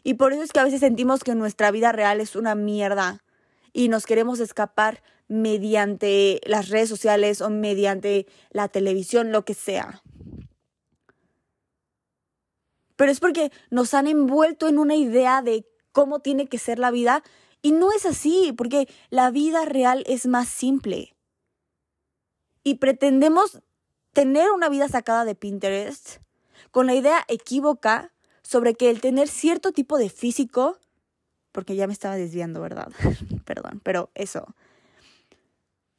Y 0.04 0.14
por 0.14 0.34
eso 0.34 0.44
es 0.44 0.54
que 0.54 0.60
a 0.60 0.64
veces 0.64 0.82
sentimos 0.82 1.24
que 1.24 1.34
nuestra 1.34 1.72
vida 1.72 1.92
real 1.92 2.22
es 2.22 2.36
una 2.36 2.54
mierda 2.54 3.24
y 3.74 3.90
nos 3.90 4.06
queremos 4.06 4.40
escapar 4.40 5.04
mediante 5.28 6.42
las 6.46 6.70
redes 6.70 6.90
sociales 6.90 7.42
o 7.42 7.50
mediante 7.50 8.28
la 8.52 8.68
televisión, 8.68 9.32
lo 9.32 9.46
que 9.46 9.54
sea. 9.54 10.02
Pero 12.96 13.12
es 13.12 13.20
porque 13.20 13.52
nos 13.70 13.94
han 13.94 14.08
envuelto 14.08 14.68
en 14.68 14.80
una 14.80 14.96
idea 14.96 15.42
de 15.42 15.66
cómo 15.92 16.20
tiene 16.20 16.48
que 16.48 16.58
ser 16.58 16.80
la 16.80 16.92
vida 16.92 17.24
y 17.62 17.72
no 17.72 17.92
es 17.92 18.06
así, 18.06 18.54
porque 18.58 18.88
la 19.10 19.30
vida 19.32 19.66
real 19.66 20.04
es 20.08 20.26
más 20.26 20.48
simple 20.48 21.18
y 22.68 22.76
pretendemos 22.76 23.62
tener 24.12 24.52
una 24.52 24.68
vida 24.68 24.90
sacada 24.90 25.24
de 25.24 25.36
Pinterest 25.36 26.18
con 26.72 26.86
la 26.86 26.96
idea 26.96 27.24
equívoca 27.30 28.14
sobre 28.44 28.74
que 28.74 28.90
el 28.90 29.00
tener 29.00 29.30
cierto 29.30 29.72
tipo 29.72 29.98
de 29.98 30.10
físico, 30.10 30.78
porque 31.58 31.76
ya 31.76 31.88
me 31.88 31.94
estaba 31.94 32.16
desviando, 32.16 32.62
¿verdad? 32.62 32.92
Perdón, 33.46 33.82
pero 33.84 34.12
eso, 34.14 34.46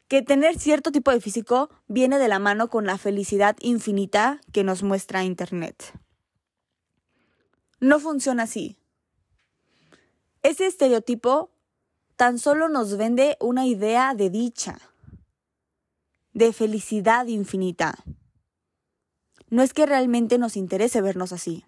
que 0.07 0.23
tener 0.23 0.57
cierto 0.57 0.93
tipo 0.93 1.11
de 1.11 1.21
físico 1.21 1.69
viene 1.89 2.21
de 2.21 2.29
la 2.29 2.39
mano 2.39 2.71
con 2.71 2.87
la 2.87 2.97
felicidad 2.97 3.57
infinita 3.59 4.41
que 4.53 4.63
nos 4.63 4.85
muestra 4.85 5.25
Internet. 5.25 5.99
No 7.81 7.99
funciona 7.99 8.45
así. 8.45 8.77
Ese 10.45 10.69
estereotipo 10.69 11.51
tan 12.15 12.39
solo 12.39 12.69
nos 12.69 12.97
vende 12.97 13.37
una 13.41 13.67
idea 13.67 14.15
de 14.15 14.31
dicha 14.31 14.79
de 16.35 16.53
felicidad 16.53 17.27
infinita. 17.27 17.97
No 19.51 19.65
es 19.65 19.75
que 19.75 19.87
realmente 19.87 20.39
nos 20.39 20.57
interese 20.57 21.01
vernos 21.01 21.33
así. 21.33 21.65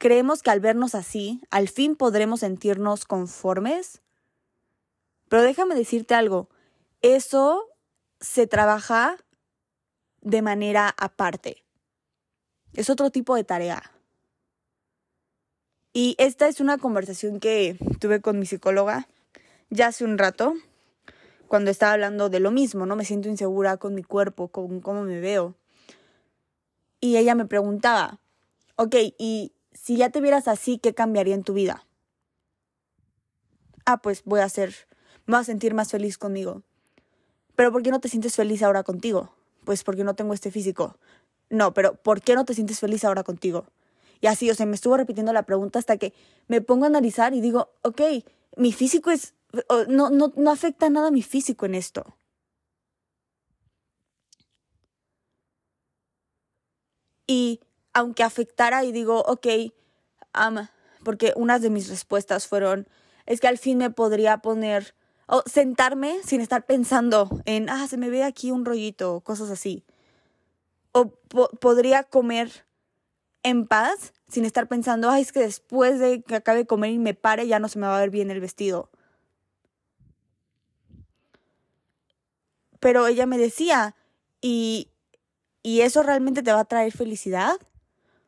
Creemos 0.00 0.42
que 0.42 0.48
al 0.48 0.60
vernos 0.60 0.94
así, 0.94 1.42
al 1.50 1.68
fin 1.68 1.94
podremos 1.94 2.40
sentirnos 2.40 3.04
conformes. 3.04 4.00
Pero 5.28 5.42
déjame 5.42 5.74
decirte 5.74 6.14
algo, 6.14 6.48
eso 7.02 7.66
se 8.18 8.46
trabaja 8.46 9.18
de 10.22 10.40
manera 10.40 10.94
aparte. 10.96 11.64
Es 12.72 12.88
otro 12.88 13.10
tipo 13.10 13.36
de 13.36 13.44
tarea. 13.44 13.92
Y 15.92 16.14
esta 16.16 16.48
es 16.48 16.60
una 16.60 16.78
conversación 16.78 17.38
que 17.38 17.76
tuve 18.00 18.22
con 18.22 18.38
mi 18.38 18.46
psicóloga 18.46 19.06
ya 19.68 19.88
hace 19.88 20.06
un 20.06 20.16
rato, 20.16 20.54
cuando 21.46 21.70
estaba 21.70 21.92
hablando 21.92 22.30
de 22.30 22.40
lo 22.40 22.50
mismo, 22.50 22.86
¿no? 22.86 22.96
Me 22.96 23.04
siento 23.04 23.28
insegura 23.28 23.76
con 23.76 23.94
mi 23.94 24.02
cuerpo, 24.02 24.48
con 24.48 24.80
cómo 24.80 25.02
me 25.02 25.20
veo. 25.20 25.56
Y 27.02 27.18
ella 27.18 27.34
me 27.34 27.44
preguntaba, 27.44 28.18
ok, 28.76 28.96
y 29.18 29.52
si 29.72 29.96
ya 29.96 30.10
te 30.10 30.20
vieras 30.20 30.48
así, 30.48 30.78
¿qué 30.78 30.94
cambiaría 30.94 31.34
en 31.34 31.44
tu 31.44 31.54
vida? 31.54 31.86
Ah, 33.86 33.98
pues 34.02 34.22
voy 34.24 34.40
a 34.40 34.48
ser, 34.48 34.74
me 35.26 35.34
voy 35.34 35.40
a 35.40 35.44
sentir 35.44 35.74
más 35.74 35.90
feliz 35.90 36.18
conmigo. 36.18 36.62
Pero 37.56 37.72
¿por 37.72 37.82
qué 37.82 37.90
no 37.90 38.00
te 38.00 38.08
sientes 38.08 38.36
feliz 38.36 38.62
ahora 38.62 38.82
contigo? 38.82 39.34
Pues 39.64 39.84
porque 39.84 40.04
no 40.04 40.14
tengo 40.14 40.34
este 40.34 40.50
físico. 40.50 40.96
No, 41.48 41.74
pero 41.74 41.94
¿por 41.94 42.22
qué 42.22 42.34
no 42.34 42.44
te 42.44 42.54
sientes 42.54 42.80
feliz 42.80 43.04
ahora 43.04 43.24
contigo? 43.24 43.66
Y 44.20 44.26
así, 44.26 44.50
o 44.50 44.54
sea, 44.54 44.66
me 44.66 44.74
estuvo 44.74 44.96
repitiendo 44.96 45.32
la 45.32 45.44
pregunta 45.44 45.78
hasta 45.78 45.96
que 45.96 46.12
me 46.48 46.60
pongo 46.60 46.84
a 46.84 46.88
analizar 46.88 47.34
y 47.34 47.40
digo, 47.40 47.70
ok, 47.82 48.00
mi 48.56 48.72
físico 48.72 49.10
es 49.10 49.34
no, 49.88 50.10
no, 50.10 50.32
no 50.36 50.50
afecta 50.50 50.90
nada 50.90 51.10
mi 51.10 51.22
físico 51.22 51.66
en 51.66 51.74
esto. 51.74 52.16
Y 57.26 57.60
aunque 57.92 58.22
afectara 58.22 58.84
y 58.84 58.92
digo, 58.92 59.20
ok, 59.22 59.46
porque 61.04 61.32
unas 61.36 61.62
de 61.62 61.70
mis 61.70 61.88
respuestas 61.88 62.46
fueron, 62.46 62.86
es 63.26 63.40
que 63.40 63.48
al 63.48 63.58
fin 63.58 63.78
me 63.78 63.90
podría 63.90 64.38
poner, 64.38 64.94
o 65.26 65.42
sentarme 65.46 66.18
sin 66.24 66.40
estar 66.40 66.66
pensando 66.66 67.30
en, 67.44 67.68
ah, 67.68 67.86
se 67.88 67.96
me 67.96 68.10
ve 68.10 68.24
aquí 68.24 68.50
un 68.50 68.64
rollito, 68.64 69.20
cosas 69.20 69.50
así. 69.50 69.84
O 70.92 71.12
podría 71.60 72.02
comer 72.02 72.66
en 73.42 73.66
paz 73.66 74.12
sin 74.28 74.44
estar 74.44 74.68
pensando, 74.68 75.08
ay, 75.08 75.22
es 75.22 75.32
que 75.32 75.40
después 75.40 75.98
de 75.98 76.22
que 76.22 76.36
acabe 76.36 76.58
de 76.58 76.66
comer 76.66 76.90
y 76.90 76.98
me 76.98 77.14
pare 77.14 77.46
ya 77.46 77.58
no 77.58 77.68
se 77.68 77.78
me 77.78 77.86
va 77.86 77.96
a 77.96 78.00
ver 78.00 78.10
bien 78.10 78.30
el 78.30 78.40
vestido. 78.40 78.90
Pero 82.80 83.06
ella 83.06 83.26
me 83.26 83.38
decía, 83.38 83.94
¿y, 84.40 84.90
¿y 85.62 85.82
eso 85.82 86.02
realmente 86.02 86.42
te 86.42 86.52
va 86.52 86.60
a 86.60 86.64
traer 86.64 86.92
felicidad? 86.92 87.58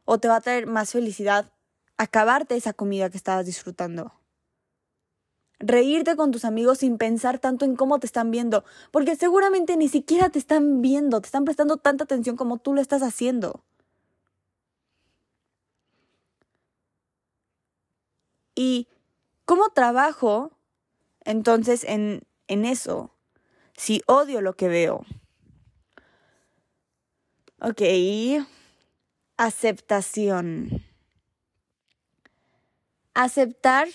¿O 0.04 0.18
te 0.18 0.28
va 0.28 0.36
a 0.36 0.40
traer 0.40 0.66
más 0.66 0.92
felicidad 0.92 1.52
acabarte 1.96 2.56
esa 2.56 2.72
comida 2.72 3.10
que 3.10 3.16
estabas 3.16 3.46
disfrutando? 3.46 4.12
Reírte 5.58 6.16
con 6.16 6.32
tus 6.32 6.44
amigos 6.44 6.78
sin 6.78 6.98
pensar 6.98 7.38
tanto 7.38 7.64
en 7.64 7.76
cómo 7.76 8.00
te 8.00 8.06
están 8.06 8.30
viendo, 8.30 8.64
porque 8.90 9.14
seguramente 9.14 9.76
ni 9.76 9.88
siquiera 9.88 10.28
te 10.28 10.38
están 10.38 10.82
viendo, 10.82 11.20
te 11.20 11.26
están 11.26 11.44
prestando 11.44 11.76
tanta 11.76 12.04
atención 12.04 12.36
como 12.36 12.58
tú 12.58 12.74
lo 12.74 12.80
estás 12.80 13.02
haciendo. 13.02 13.62
¿Y 18.54 18.88
cómo 19.44 19.70
trabajo 19.70 20.50
entonces 21.24 21.84
en, 21.84 22.22
en 22.48 22.64
eso? 22.64 23.12
si 23.76 24.02
odio 24.06 24.40
lo 24.40 24.54
que 24.54 24.68
veo. 24.68 25.04
Ok, 27.60 27.80
aceptación. 29.42 30.84
Aceptar 33.12 33.88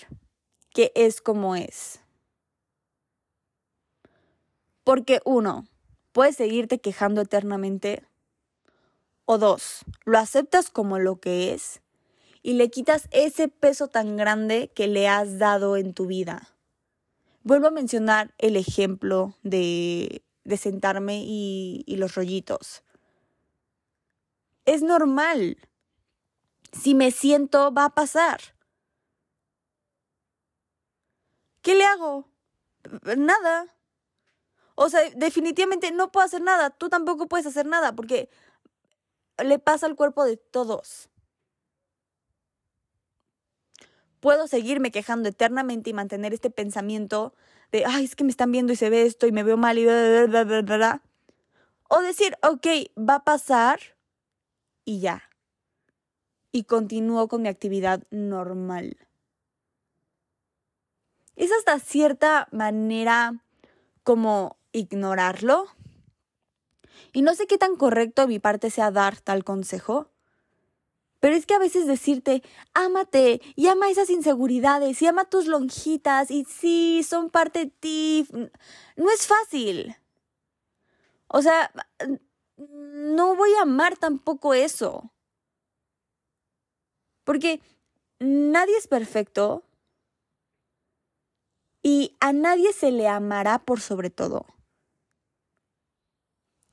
que 0.74 0.92
es 0.94 1.22
como 1.22 1.56
es. 1.56 2.00
Porque 4.84 5.22
uno, 5.24 5.66
puedes 6.12 6.36
seguirte 6.36 6.80
quejando 6.80 7.22
eternamente 7.22 8.04
O 9.24 9.38
dos, 9.38 9.86
lo 10.04 10.18
aceptas 10.18 10.68
como 10.68 10.98
lo 10.98 11.16
que 11.18 11.54
es 11.54 11.80
y 12.42 12.52
le 12.52 12.68
quitas 12.68 13.08
ese 13.10 13.48
peso 13.48 13.88
tan 13.88 14.18
grande 14.18 14.70
que 14.74 14.86
le 14.86 15.08
has 15.08 15.38
dado 15.38 15.78
en 15.78 15.94
tu 15.94 16.06
vida. 16.06 16.54
Vuelvo 17.42 17.68
a 17.68 17.70
mencionar 17.70 18.34
el 18.36 18.56
ejemplo 18.56 19.34
de, 19.42 20.22
de 20.44 20.56
sentarme 20.58 21.22
y, 21.24 21.84
y 21.86 21.96
los 21.96 22.14
rollitos. 22.16 22.82
Es 24.68 24.82
normal. 24.82 25.56
Si 26.72 26.94
me 26.94 27.10
siento, 27.10 27.72
va 27.72 27.86
a 27.86 27.94
pasar. 27.94 28.38
¿Qué 31.62 31.74
le 31.74 31.86
hago? 31.86 32.28
Nada. 33.16 33.74
O 34.74 34.90
sea, 34.90 35.00
definitivamente 35.16 35.90
no 35.90 36.12
puedo 36.12 36.26
hacer 36.26 36.42
nada. 36.42 36.68
Tú 36.68 36.90
tampoco 36.90 37.28
puedes 37.28 37.46
hacer 37.46 37.64
nada 37.64 37.96
porque 37.96 38.28
le 39.42 39.58
pasa 39.58 39.86
al 39.86 39.96
cuerpo 39.96 40.26
de 40.26 40.36
todos. 40.36 41.08
Puedo 44.20 44.48
seguirme 44.48 44.90
quejando 44.90 45.30
eternamente 45.30 45.88
y 45.88 45.94
mantener 45.94 46.34
este 46.34 46.50
pensamiento 46.50 47.34
de, 47.72 47.86
ay, 47.86 48.04
es 48.04 48.14
que 48.14 48.24
me 48.24 48.30
están 48.30 48.52
viendo 48.52 48.74
y 48.74 48.76
se 48.76 48.90
ve 48.90 49.06
esto 49.06 49.26
y 49.26 49.32
me 49.32 49.44
veo 49.44 49.56
mal 49.56 49.78
y 49.78 49.86
bla, 49.86 51.00
O 51.88 52.02
decir, 52.02 52.36
ok, 52.42 52.66
va 52.98 53.14
a 53.14 53.24
pasar 53.24 53.97
y 54.88 55.00
ya. 55.00 55.28
Y 56.50 56.64
continúo 56.64 57.28
con 57.28 57.42
mi 57.42 57.48
actividad 57.48 58.04
normal. 58.10 58.96
Es 61.36 61.52
hasta 61.52 61.78
cierta 61.78 62.48
manera 62.52 63.44
como 64.02 64.56
ignorarlo. 64.72 65.66
Y 67.12 67.20
no 67.20 67.34
sé 67.34 67.46
qué 67.46 67.58
tan 67.58 67.76
correcto 67.76 68.22
de 68.22 68.28
mi 68.28 68.38
parte 68.38 68.70
sea 68.70 68.90
dar 68.90 69.20
tal 69.20 69.44
consejo, 69.44 70.08
pero 71.20 71.36
es 71.36 71.44
que 71.44 71.54
a 71.54 71.58
veces 71.58 71.86
decirte, 71.86 72.42
ámate 72.72 73.42
y 73.56 73.66
ama 73.66 73.90
esas 73.90 74.08
inseguridades 74.08 75.02
y 75.02 75.06
ama 75.06 75.26
tus 75.26 75.46
lonjitas 75.48 76.30
y 76.30 76.44
sí, 76.44 77.02
son 77.06 77.28
parte 77.28 77.58
de 77.58 77.70
ti, 77.78 78.26
no 78.96 79.10
es 79.10 79.26
fácil. 79.26 79.96
O 81.26 81.42
sea, 81.42 81.70
no 82.58 83.36
voy 83.36 83.50
a 83.54 83.62
amar 83.62 83.96
tampoco 83.96 84.54
eso. 84.54 85.10
Porque 87.24 87.60
nadie 88.18 88.76
es 88.76 88.88
perfecto 88.88 89.62
y 91.82 92.16
a 92.20 92.32
nadie 92.32 92.72
se 92.72 92.90
le 92.90 93.08
amará 93.08 93.58
por 93.60 93.80
sobre 93.80 94.10
todo. 94.10 94.46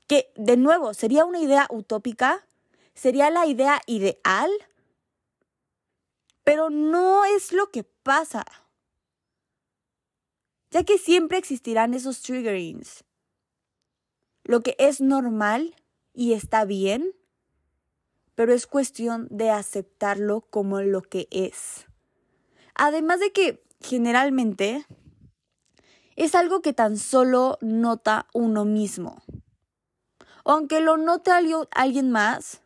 Que, 0.06 0.32
de 0.36 0.56
nuevo, 0.56 0.94
sería 0.94 1.24
una 1.24 1.40
idea 1.40 1.66
utópica, 1.70 2.46
sería 2.94 3.30
la 3.30 3.46
idea 3.46 3.80
ideal, 3.86 4.50
pero 6.44 6.70
no 6.70 7.24
es 7.24 7.52
lo 7.52 7.70
que 7.70 7.82
pasa. 7.82 8.44
Ya 10.70 10.84
que 10.84 10.98
siempre 10.98 11.38
existirán 11.38 11.94
esos 11.94 12.22
triggerings. 12.22 13.04
Lo 14.46 14.62
que 14.62 14.76
es 14.78 15.00
normal 15.00 15.74
y 16.14 16.32
está 16.32 16.64
bien, 16.64 17.12
pero 18.36 18.54
es 18.54 18.68
cuestión 18.68 19.26
de 19.30 19.50
aceptarlo 19.50 20.42
como 20.42 20.80
lo 20.82 21.02
que 21.02 21.26
es. 21.32 21.86
Además 22.76 23.18
de 23.18 23.32
que 23.32 23.64
generalmente 23.80 24.86
es 26.14 26.36
algo 26.36 26.62
que 26.62 26.72
tan 26.72 26.96
solo 26.96 27.58
nota 27.60 28.28
uno 28.32 28.64
mismo. 28.64 29.20
Aunque 30.44 30.80
lo 30.80 30.96
note 30.96 31.32
alguien 31.72 32.12
más, 32.12 32.62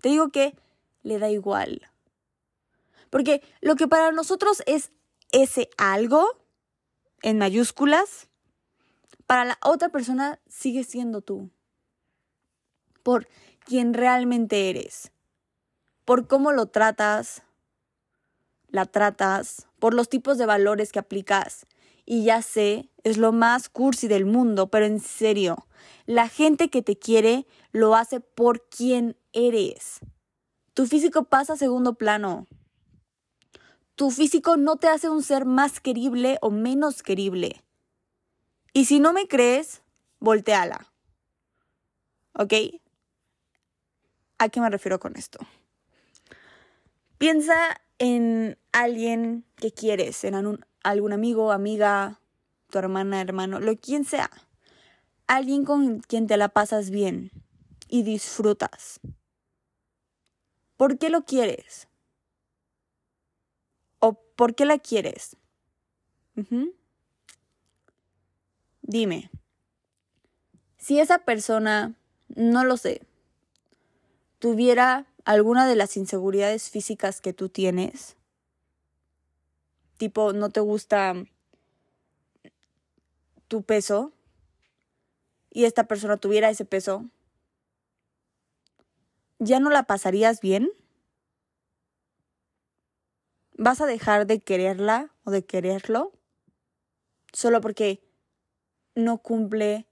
te 0.00 0.08
digo 0.08 0.30
que 0.30 0.56
le 1.04 1.20
da 1.20 1.30
igual. 1.30 1.88
Porque 3.10 3.42
lo 3.60 3.76
que 3.76 3.86
para 3.86 4.10
nosotros 4.10 4.64
es 4.66 4.90
ese 5.30 5.70
algo, 5.78 6.26
en 7.22 7.38
mayúsculas, 7.38 8.28
para 9.32 9.46
la 9.46 9.58
otra 9.64 9.88
persona 9.88 10.42
sigue 10.46 10.84
siendo 10.84 11.22
tú. 11.22 11.48
Por 13.02 13.28
quien 13.64 13.94
realmente 13.94 14.68
eres. 14.68 15.10
Por 16.04 16.28
cómo 16.28 16.52
lo 16.52 16.66
tratas, 16.66 17.42
la 18.68 18.84
tratas, 18.84 19.68
por 19.78 19.94
los 19.94 20.10
tipos 20.10 20.36
de 20.36 20.44
valores 20.44 20.92
que 20.92 20.98
aplicas. 20.98 21.64
Y 22.04 22.24
ya 22.24 22.42
sé, 22.42 22.90
es 23.04 23.16
lo 23.16 23.32
más 23.32 23.70
cursi 23.70 24.06
del 24.06 24.26
mundo, 24.26 24.68
pero 24.70 24.84
en 24.84 25.00
serio, 25.00 25.66
la 26.04 26.28
gente 26.28 26.68
que 26.68 26.82
te 26.82 26.98
quiere 26.98 27.46
lo 27.70 27.94
hace 27.96 28.20
por 28.20 28.68
quien 28.68 29.16
eres. 29.32 30.00
Tu 30.74 30.86
físico 30.86 31.24
pasa 31.24 31.54
a 31.54 31.56
segundo 31.56 31.94
plano. 31.94 32.48
Tu 33.94 34.10
físico 34.10 34.58
no 34.58 34.76
te 34.76 34.88
hace 34.88 35.08
un 35.08 35.22
ser 35.22 35.46
más 35.46 35.80
querible 35.80 36.36
o 36.42 36.50
menos 36.50 37.02
querible. 37.02 37.62
Y 38.72 38.86
si 38.86 39.00
no 39.00 39.12
me 39.12 39.28
crees, 39.28 39.82
volteala. 40.18 40.92
¿Ok? 42.34 42.54
¿A 44.38 44.48
qué 44.48 44.60
me 44.60 44.70
refiero 44.70 44.98
con 44.98 45.16
esto? 45.16 45.38
Piensa 47.18 47.80
en 47.98 48.58
alguien 48.72 49.44
que 49.56 49.72
quieres, 49.72 50.24
en 50.24 50.34
algún 50.82 51.12
amigo, 51.12 51.52
amiga, 51.52 52.20
tu 52.70 52.78
hermana, 52.78 53.20
hermano, 53.20 53.60
lo 53.60 53.76
quien 53.76 54.04
sea. 54.04 54.30
Alguien 55.26 55.64
con 55.64 56.00
quien 56.00 56.26
te 56.26 56.36
la 56.36 56.48
pasas 56.48 56.90
bien 56.90 57.30
y 57.88 58.02
disfrutas. 58.02 59.00
¿Por 60.76 60.98
qué 60.98 61.10
lo 61.10 61.24
quieres? 61.24 61.86
¿O 64.00 64.14
por 64.14 64.54
qué 64.54 64.64
la 64.64 64.78
quieres? 64.78 65.36
Dime, 68.82 69.30
si 70.76 70.98
esa 70.98 71.18
persona, 71.18 71.94
no 72.34 72.64
lo 72.64 72.76
sé, 72.76 73.02
tuviera 74.40 75.06
alguna 75.24 75.68
de 75.68 75.76
las 75.76 75.96
inseguridades 75.96 76.68
físicas 76.68 77.20
que 77.20 77.32
tú 77.32 77.48
tienes, 77.48 78.16
tipo, 79.98 80.32
no 80.32 80.50
te 80.50 80.58
gusta 80.58 81.14
tu 83.46 83.62
peso 83.62 84.12
y 85.50 85.64
esta 85.64 85.84
persona 85.84 86.16
tuviera 86.16 86.50
ese 86.50 86.64
peso, 86.64 87.04
¿ya 89.38 89.60
no 89.60 89.70
la 89.70 89.84
pasarías 89.84 90.40
bien? 90.40 90.72
¿Vas 93.56 93.80
a 93.80 93.86
dejar 93.86 94.26
de 94.26 94.40
quererla 94.40 95.12
o 95.22 95.30
de 95.30 95.44
quererlo 95.44 96.12
solo 97.32 97.60
porque 97.60 98.02
no 98.94 99.18
cumple 99.18 99.86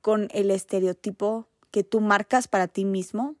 con 0.00 0.28
el 0.32 0.50
estereotipo 0.50 1.48
que 1.70 1.84
tú 1.84 2.00
marcas 2.00 2.48
para 2.48 2.68
ti 2.68 2.84
mismo? 2.84 3.36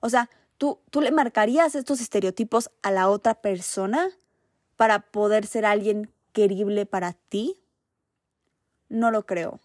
O 0.00 0.08
sea, 0.08 0.30
¿tú, 0.58 0.78
¿tú 0.90 1.00
le 1.00 1.10
marcarías 1.10 1.74
estos 1.74 2.00
estereotipos 2.00 2.70
a 2.82 2.90
la 2.90 3.08
otra 3.08 3.34
persona 3.34 4.10
para 4.76 5.00
poder 5.00 5.46
ser 5.46 5.66
alguien 5.66 6.10
querible 6.32 6.86
para 6.86 7.12
ti? 7.12 7.56
No 8.88 9.10
lo 9.10 9.26
creo. 9.26 9.60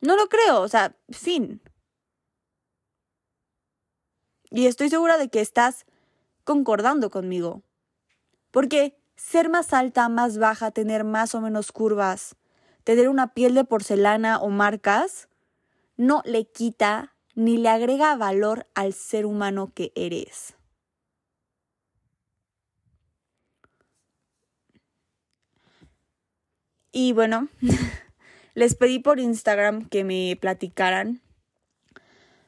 No 0.00 0.16
lo 0.16 0.28
creo, 0.28 0.60
o 0.60 0.68
sea, 0.68 0.94
fin. 1.10 1.60
Y 4.50 4.66
estoy 4.66 4.88
segura 4.88 5.18
de 5.18 5.28
que 5.28 5.40
estás 5.40 5.84
concordando 6.44 7.10
conmigo. 7.10 7.62
Porque 8.50 8.96
ser 9.16 9.48
más 9.48 9.72
alta, 9.72 10.08
más 10.08 10.38
baja, 10.38 10.70
tener 10.70 11.04
más 11.04 11.34
o 11.34 11.40
menos 11.40 11.72
curvas, 11.72 12.36
tener 12.86 13.08
una 13.08 13.34
piel 13.34 13.52
de 13.56 13.64
porcelana 13.64 14.38
o 14.38 14.48
marcas, 14.48 15.28
no 15.96 16.22
le 16.24 16.44
quita 16.44 17.16
ni 17.34 17.56
le 17.56 17.68
agrega 17.68 18.14
valor 18.14 18.68
al 18.76 18.92
ser 18.92 19.26
humano 19.26 19.72
que 19.74 19.90
eres. 19.96 20.54
Y 26.92 27.12
bueno, 27.12 27.48
les 28.54 28.76
pedí 28.76 29.00
por 29.00 29.18
Instagram 29.18 29.88
que 29.88 30.04
me 30.04 30.38
platicaran 30.40 31.20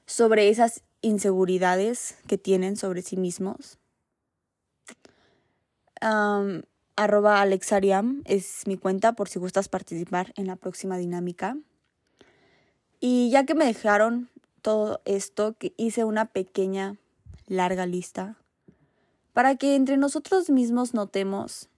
sobre 0.07 0.51
esas 0.51 0.85
inseguridades 1.01 2.17
que 2.29 2.39
tienen 2.39 2.77
sobre 2.77 3.03
sí 3.03 3.17
mismos. 3.17 3.81
Arroba 6.99 7.41
Alexariam 7.41 8.23
es 8.25 8.67
mi 8.67 8.77
cuenta 8.77 9.13
por 9.13 9.29
si 9.29 9.39
gustas 9.39 9.69
participar 9.69 10.33
en 10.37 10.49
la 10.49 10.57
próxima 10.57 10.99
dinámica. 10.99 11.57
Y 12.99 13.31
ya 13.31 13.47
que 13.47 13.55
me 13.55 13.65
dejaron 13.65 14.29
todo 14.63 15.01
esto, 15.05 15.57
hice 15.77 16.05
una 16.05 16.27
pequeña, 16.27 16.97
larga 17.47 17.87
lista 17.87 18.37
para 19.33 19.55
que 19.55 19.77
entre 19.77 19.97
nosotros 19.97 20.51
mismos 20.51 20.95
notemos 20.95 21.69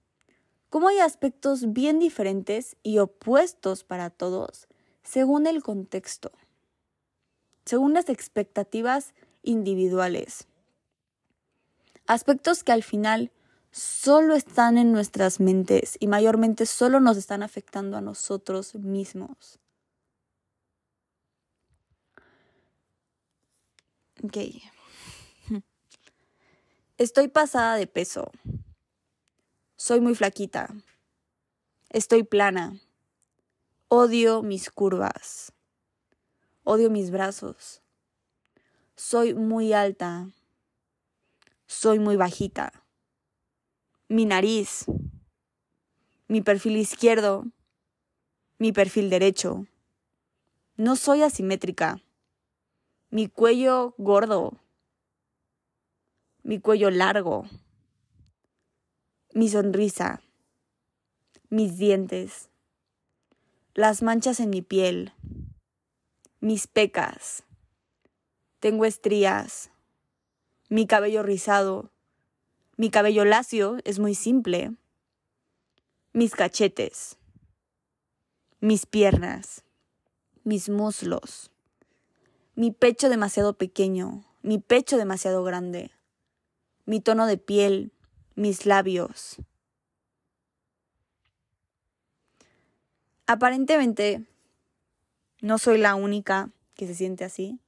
cómo 0.71 0.89
hay 0.89 0.99
aspectos 1.01 1.75
bien 1.75 1.99
diferentes 1.99 2.77
y 2.83 2.99
opuestos 2.99 3.85
para 3.85 4.09
todos 4.09 4.67
según 5.03 5.47
el 5.47 5.63
contexto. 5.63 6.33
según 7.67 7.93
las 7.93 8.09
expectativas 8.09 9.13
individuales. 9.43 10.49
Aspectos 12.07 12.65
que 12.65 12.73
al 12.73 12.83
final 12.83 13.31
solo 13.71 14.35
están 14.35 14.79
en 14.79 14.93
nuestras 14.93 15.41
mentes 15.41 15.97
y 16.01 16.07
mayormente 16.07 16.67
solo 16.67 17.01
nos 17.01 17.17
están 17.17 17.43
afectando 17.43 17.97
a 17.97 18.01
nosotros 18.01 18.75
mismos. 18.75 19.59
Ok. 24.23 24.37
Estoy 26.99 27.29
pasada 27.29 27.77
de 27.77 27.87
peso. 27.87 28.31
Soy 29.77 30.01
muy 30.01 30.15
flaquita. 30.15 30.75
Estoy 31.89 32.23
plana. 32.23 32.79
Odio 33.89 34.43
mis 34.43 34.71
curvas. 34.71 35.53
Odio 36.65 36.91
mis 36.91 37.11
brazos. 37.11 37.83
Soy 38.95 39.35
muy 39.35 39.73
alta. 39.73 40.29
Soy 41.67 41.99
muy 41.99 42.17
bajita. 42.17 42.85
Mi 44.11 44.27
nariz. 44.27 44.87
Mi 46.27 46.43
perfil 46.43 46.77
izquierdo. 46.77 47.45
Mi 48.59 48.73
perfil 48.73 49.09
derecho. 49.09 49.67
No 50.77 50.97
soy 50.97 51.23
asimétrica. 51.23 52.03
Mi 53.11 53.29
cuello 53.29 53.95
gordo. 53.99 54.59
Mi 56.43 56.59
cuello 56.59 56.91
largo. 56.91 57.45
Mi 59.33 59.49
sonrisa. 59.49 60.21
Mis 61.49 61.79
dientes 61.79 62.51
las 63.75 64.03
manchas 64.03 64.41
en 64.41 64.51
mi 64.51 64.63
piel, 64.63 65.13
mis 66.41 66.67
pecas, 66.67 67.45
tengo 68.59 68.85
estrías, 68.85 69.71
mi 70.69 70.87
cabello 70.87 71.23
rizado, 71.23 71.93
mi 72.81 72.89
cabello 72.89 73.27
lacio 73.27 73.77
es 73.85 73.99
muy 73.99 74.15
simple, 74.15 74.73
mis 76.15 76.35
cachetes, 76.35 77.19
mis 78.61 78.87
piernas, 78.87 79.65
mis 80.45 80.71
muslos, 80.71 81.51
mi 82.55 82.71
pecho 82.71 83.11
demasiado 83.11 83.59
pequeño, 83.59 84.25
mi 84.41 84.57
pecho 84.57 84.97
demasiado 84.97 85.45
grande, 85.45 85.91
mi 86.87 87.03
tono 87.03 87.27
de 87.27 87.37
piel, 87.37 87.93
mis 88.35 88.65
labios, 88.65 89.37
Aparentemente, 93.27 94.25
no 95.43 95.59
soy 95.59 95.77
la 95.79 95.95
única 95.95 96.51
que 96.75 96.87
se 96.87 96.95
siente 96.97 97.25
así. 97.25 97.61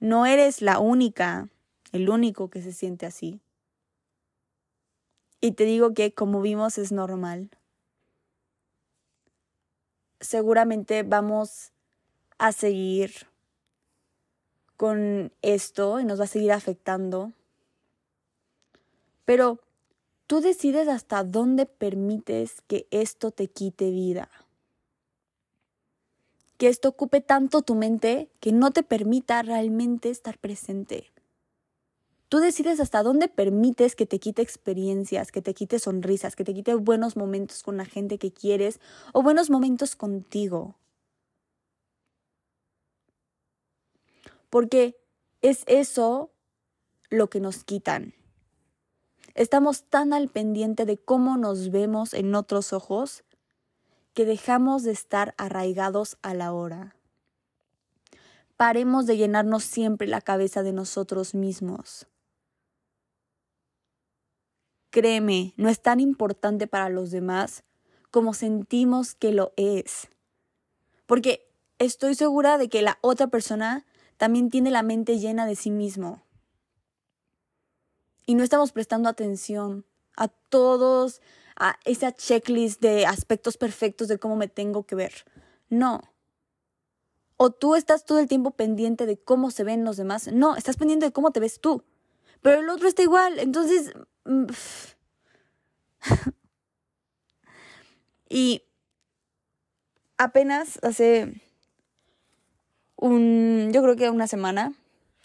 No 0.00 0.26
eres 0.26 0.60
la 0.60 0.80
única, 0.80 1.48
el 1.94 2.10
único 2.10 2.50
que 2.50 2.60
se 2.60 2.72
siente 2.72 3.06
así. 3.06 3.40
Y 5.40 5.52
te 5.52 5.64
digo 5.64 5.94
que 5.94 6.12
como 6.12 6.42
vimos 6.42 6.76
es 6.76 6.92
normal. 6.92 7.50
Seguramente 10.20 11.02
vamos 11.02 11.72
a 12.38 12.52
seguir 12.52 13.12
con 14.76 15.32
esto 15.40 16.00
y 16.00 16.04
nos 16.04 16.20
va 16.20 16.24
a 16.24 16.28
seguir 16.28 16.52
afectando. 16.52 17.32
Pero 19.24 19.60
Tú 20.26 20.40
decides 20.40 20.88
hasta 20.88 21.22
dónde 21.22 21.66
permites 21.66 22.62
que 22.66 22.86
esto 22.90 23.30
te 23.30 23.48
quite 23.48 23.90
vida. 23.90 24.30
Que 26.56 26.68
esto 26.68 26.88
ocupe 26.88 27.20
tanto 27.20 27.60
tu 27.60 27.74
mente 27.74 28.30
que 28.40 28.52
no 28.52 28.70
te 28.70 28.82
permita 28.82 29.42
realmente 29.42 30.08
estar 30.08 30.38
presente. 30.38 31.13
Tú 32.28 32.38
decides 32.38 32.80
hasta 32.80 33.02
dónde 33.02 33.28
permites 33.28 33.94
que 33.94 34.06
te 34.06 34.18
quite 34.18 34.42
experiencias, 34.42 35.30
que 35.30 35.42
te 35.42 35.54
quite 35.54 35.78
sonrisas, 35.78 36.36
que 36.36 36.44
te 36.44 36.54
quite 36.54 36.74
buenos 36.74 37.16
momentos 37.16 37.62
con 37.62 37.76
la 37.76 37.84
gente 37.84 38.18
que 38.18 38.32
quieres 38.32 38.80
o 39.12 39.22
buenos 39.22 39.50
momentos 39.50 39.94
contigo. 39.94 40.76
Porque 44.50 44.96
es 45.42 45.64
eso 45.66 46.30
lo 47.10 47.28
que 47.28 47.40
nos 47.40 47.64
quitan. 47.64 48.14
Estamos 49.34 49.84
tan 49.84 50.12
al 50.12 50.28
pendiente 50.28 50.84
de 50.86 50.96
cómo 50.96 51.36
nos 51.36 51.70
vemos 51.70 52.14
en 52.14 52.34
otros 52.34 52.72
ojos 52.72 53.24
que 54.14 54.24
dejamos 54.24 54.84
de 54.84 54.92
estar 54.92 55.34
arraigados 55.38 56.18
a 56.22 56.34
la 56.34 56.52
hora. 56.52 56.94
Paremos 58.56 59.06
de 59.06 59.16
llenarnos 59.16 59.64
siempre 59.64 60.06
la 60.06 60.20
cabeza 60.20 60.62
de 60.62 60.72
nosotros 60.72 61.34
mismos. 61.34 62.06
Créeme, 64.94 65.54
no 65.56 65.68
es 65.68 65.82
tan 65.82 65.98
importante 65.98 66.68
para 66.68 66.88
los 66.88 67.10
demás 67.10 67.64
como 68.12 68.32
sentimos 68.32 69.16
que 69.16 69.32
lo 69.32 69.52
es. 69.56 70.06
Porque 71.04 71.50
estoy 71.80 72.14
segura 72.14 72.58
de 72.58 72.68
que 72.68 72.80
la 72.80 72.98
otra 73.00 73.26
persona 73.26 73.84
también 74.18 74.50
tiene 74.50 74.70
la 74.70 74.84
mente 74.84 75.18
llena 75.18 75.46
de 75.46 75.56
sí 75.56 75.72
mismo 75.72 76.22
y 78.24 78.36
no 78.36 78.44
estamos 78.44 78.70
prestando 78.70 79.08
atención 79.08 79.84
a 80.16 80.28
todos, 80.28 81.20
a 81.56 81.76
esa 81.84 82.12
checklist 82.12 82.80
de 82.80 83.04
aspectos 83.04 83.56
perfectos 83.56 84.06
de 84.06 84.20
cómo 84.20 84.36
me 84.36 84.46
tengo 84.46 84.84
que 84.84 84.94
ver. 84.94 85.24
No. 85.70 86.02
O 87.36 87.50
tú 87.50 87.74
estás 87.74 88.04
todo 88.04 88.20
el 88.20 88.28
tiempo 88.28 88.52
pendiente 88.52 89.06
de 89.06 89.18
cómo 89.18 89.50
se 89.50 89.64
ven 89.64 89.84
los 89.84 89.96
demás. 89.96 90.32
No, 90.32 90.54
estás 90.54 90.76
pendiente 90.76 91.06
de 91.06 91.12
cómo 91.12 91.32
te 91.32 91.40
ves 91.40 91.60
tú. 91.60 91.82
Pero 92.44 92.60
el 92.60 92.68
otro 92.68 92.86
está 92.86 93.02
igual. 93.02 93.38
Entonces... 93.38 93.94
Mm, 94.26 94.44
y 98.28 98.62
apenas 100.18 100.78
hace 100.82 101.40
un, 102.96 103.70
yo 103.72 103.82
creo 103.82 103.96
que 103.96 104.10
una 104.10 104.26
semana, 104.26 104.74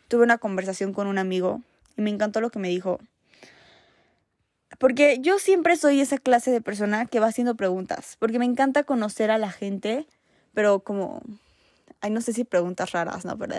tuve 0.08 0.24
una 0.24 0.38
conversación 0.38 0.94
con 0.94 1.08
un 1.08 1.18
amigo 1.18 1.62
y 1.98 2.04
me 2.04 2.10
encantó 2.10 2.40
lo 2.40 2.52
que 2.52 2.60
me 2.60 2.70
dijo. 2.70 3.00
Porque 4.78 5.18
yo 5.20 5.40
siempre 5.40 5.76
soy 5.76 6.00
esa 6.00 6.20
clase 6.20 6.52
de 6.52 6.62
persona 6.62 7.06
que 7.06 7.20
va 7.20 7.28
haciendo 7.28 7.56
preguntas, 7.56 8.16
porque 8.18 8.40
me 8.40 8.46
encanta 8.46 8.84
conocer 8.84 9.30
a 9.30 9.38
la 9.38 9.52
gente, 9.52 10.08
pero 10.54 10.80
como, 10.86 11.22
ay, 12.00 12.12
no 12.12 12.22
sé 12.22 12.32
si 12.32 12.46
preguntas 12.46 12.94
raras, 12.94 13.26
¿no? 13.26 13.38
Pero, 13.38 13.56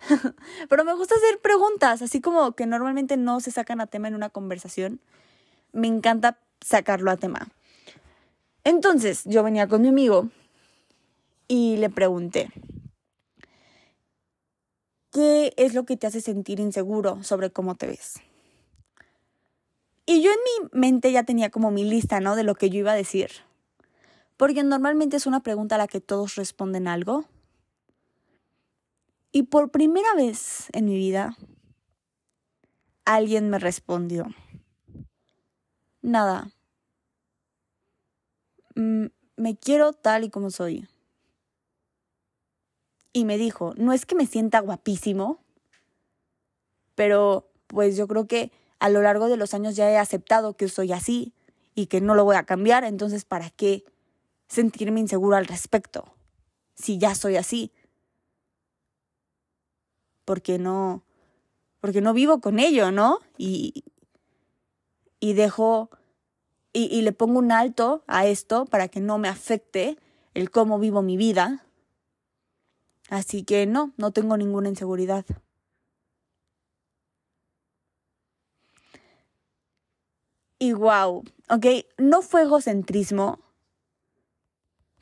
pero 0.68 0.84
me 0.84 0.94
gusta 0.94 1.14
hacer 1.14 1.40
preguntas, 1.40 2.02
así 2.02 2.20
como 2.20 2.52
que 2.52 2.66
normalmente 2.66 3.16
no 3.16 3.40
se 3.40 3.50
sacan 3.50 3.80
a 3.80 3.86
tema 3.86 4.08
en 4.08 4.14
una 4.14 4.30
conversación. 4.30 5.00
Me 5.72 5.86
encanta 5.86 6.38
sacarlo 6.60 7.10
a 7.10 7.16
tema. 7.16 7.48
Entonces, 8.64 9.22
yo 9.24 9.42
venía 9.42 9.68
con 9.68 9.82
mi 9.82 9.88
amigo 9.88 10.28
y 11.46 11.76
le 11.76 11.88
pregunté, 11.88 12.50
¿Qué 15.10 15.54
es 15.56 15.74
lo 15.74 15.84
que 15.84 15.96
te 15.96 16.06
hace 16.06 16.20
sentir 16.20 16.60
inseguro 16.60 17.22
sobre 17.24 17.50
cómo 17.50 17.74
te 17.76 17.86
ves? 17.86 18.20
Y 20.04 20.22
yo 20.22 20.30
en 20.30 20.36
mi 20.36 20.80
mente 20.80 21.10
ya 21.12 21.24
tenía 21.24 21.50
como 21.50 21.70
mi 21.70 21.84
lista, 21.84 22.20
¿no? 22.20 22.36
De 22.36 22.42
lo 22.42 22.54
que 22.54 22.70
yo 22.70 22.78
iba 22.78 22.92
a 22.92 22.96
decir. 22.96 23.30
Porque 24.36 24.62
normalmente 24.62 25.16
es 25.16 25.26
una 25.26 25.40
pregunta 25.40 25.74
a 25.74 25.78
la 25.78 25.88
que 25.88 26.00
todos 26.00 26.36
responden 26.36 26.86
algo. 26.88 27.24
Y 29.38 29.44
por 29.44 29.70
primera 29.70 30.16
vez 30.16 30.66
en 30.72 30.86
mi 30.86 30.96
vida, 30.96 31.36
alguien 33.04 33.50
me 33.50 33.60
respondió. 33.60 34.26
Nada. 36.02 36.50
Mm, 38.74 39.06
me 39.36 39.56
quiero 39.56 39.92
tal 39.92 40.24
y 40.24 40.30
como 40.30 40.50
soy 40.50 40.88
y 43.12 43.24
me 43.24 43.38
dijo, 43.38 43.74
no 43.76 43.92
es 43.92 44.06
que 44.06 44.16
me 44.16 44.26
sienta 44.26 44.58
guapísimo, 44.58 45.38
pero 46.96 47.48
pues 47.68 47.96
yo 47.96 48.08
creo 48.08 48.26
que 48.26 48.50
a 48.80 48.88
lo 48.88 49.02
largo 49.02 49.28
de 49.28 49.36
los 49.36 49.54
años 49.54 49.76
ya 49.76 49.88
he 49.88 49.98
aceptado 49.98 50.56
que 50.56 50.68
soy 50.68 50.90
así 50.90 51.32
y 51.76 51.86
que 51.86 52.00
no 52.00 52.16
lo 52.16 52.24
voy 52.24 52.34
a 52.34 52.42
cambiar, 52.42 52.82
entonces 52.82 53.24
¿para 53.24 53.50
qué 53.50 53.84
sentirme 54.48 54.98
inseguro 54.98 55.36
al 55.36 55.46
respecto? 55.46 56.12
Si 56.74 56.98
ya 56.98 57.14
soy 57.14 57.36
así. 57.36 57.70
Porque 60.28 60.58
no 60.58 61.02
porque 61.80 62.02
no 62.02 62.12
vivo 62.12 62.40
con 62.40 62.58
ello, 62.58 62.92
¿no? 62.92 63.20
Y 63.38 63.84
y 65.20 65.32
dejo 65.32 65.88
y, 66.74 66.84
y 66.94 67.00
le 67.00 67.12
pongo 67.12 67.38
un 67.38 67.50
alto 67.50 68.02
a 68.06 68.26
esto 68.26 68.66
para 68.66 68.88
que 68.88 69.00
no 69.00 69.16
me 69.16 69.28
afecte 69.28 69.96
el 70.34 70.50
cómo 70.50 70.78
vivo 70.78 71.00
mi 71.00 71.16
vida 71.16 71.64
Así 73.08 73.42
que 73.42 73.66
no, 73.66 73.94
no 73.96 74.12
tengo 74.12 74.36
ninguna 74.36 74.68
inseguridad. 74.68 75.24
Y 80.58 80.72
wow, 80.72 81.24
ok, 81.48 81.66
no 81.98 82.20
fue 82.20 82.42
egocentrismo, 82.42 83.38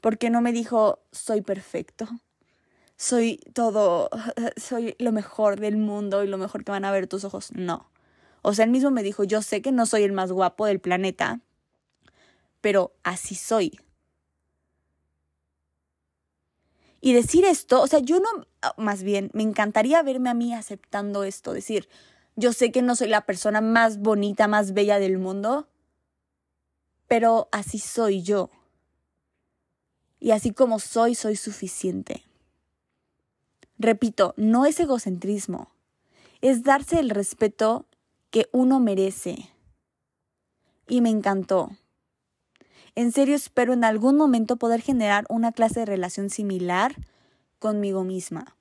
porque 0.01 0.31
no 0.31 0.41
me 0.43 0.53
dijo 0.53 1.01
soy 1.11 1.41
perfecto, 1.41 2.07
soy 2.97 3.41
todo, 3.53 4.11
soy 4.57 4.97
lo 4.99 5.13
mejor 5.13 5.61
del 5.61 5.77
mundo 5.77 6.25
y 6.25 6.27
lo 6.27 6.39
mejor 6.39 6.65
que 6.65 6.73
van 6.73 6.85
a 6.85 6.91
ver 6.91 7.07
tus 7.07 7.25
ojos. 7.25 7.53
No. 7.53 7.91
O 8.43 8.55
sea, 8.55 8.65
él 8.65 8.71
mismo 8.71 8.91
me 8.91 9.03
dijo, 9.03 9.25
yo 9.25 9.43
sé 9.43 9.63
que 9.63 9.73
no 9.73 9.87
soy 9.87 10.03
el 10.05 10.13
más 10.13 10.33
guapo 10.33 10.67
del 10.67 10.81
planeta, 10.81 11.41
pero 12.61 12.95
así 13.03 13.35
soy. 13.35 13.79
Y 17.01 17.13
decir 17.13 17.45
esto, 17.45 17.83
o 17.83 17.87
sea, 17.87 18.01
yo 18.01 18.21
no, 18.21 18.47
más 18.77 19.03
bien, 19.03 19.31
me 19.33 19.43
encantaría 19.43 20.03
verme 20.03 20.31
a 20.31 20.35
mí 20.35 20.55
aceptando 20.55 21.25
esto, 21.25 21.53
decir, 21.53 21.89
yo 22.37 22.53
sé 22.53 22.73
que 22.73 22.83
no 22.83 22.97
soy 22.97 23.09
la 23.09 23.27
persona 23.27 23.61
más 23.61 23.99
bonita, 23.99 24.49
más 24.49 24.75
bella 24.75 24.99
del 24.99 25.19
mundo, 25.19 25.69
pero 27.07 27.49
así 27.53 27.79
soy 27.79 28.23
yo. 28.23 28.51
Y 30.19 30.33
así 30.33 30.53
como 30.53 30.79
soy, 30.79 31.15
soy 31.15 31.37
suficiente. 31.37 32.26
Repito, 33.79 34.33
no 34.37 34.65
es 34.65 34.81
egocentrismo, 34.81 35.71
es 36.41 36.63
darse 36.63 36.99
el 36.99 37.11
respeto 37.11 37.87
que 38.31 38.49
uno 38.53 38.81
merece. 38.81 39.51
Y 40.89 41.01
me 41.01 41.11
encantó. 41.11 41.71
En 42.95 43.13
serio 43.13 43.35
espero 43.35 43.75
en 43.75 43.85
algún 43.85 44.17
momento 44.17 44.57
poder 44.57 44.81
generar 44.81 45.27
una 45.29 45.53
clase 45.53 45.81
de 45.81 45.87
relación 45.87 46.31
similar 46.31 46.97
conmigo 47.59 48.05
misma. 48.05 48.57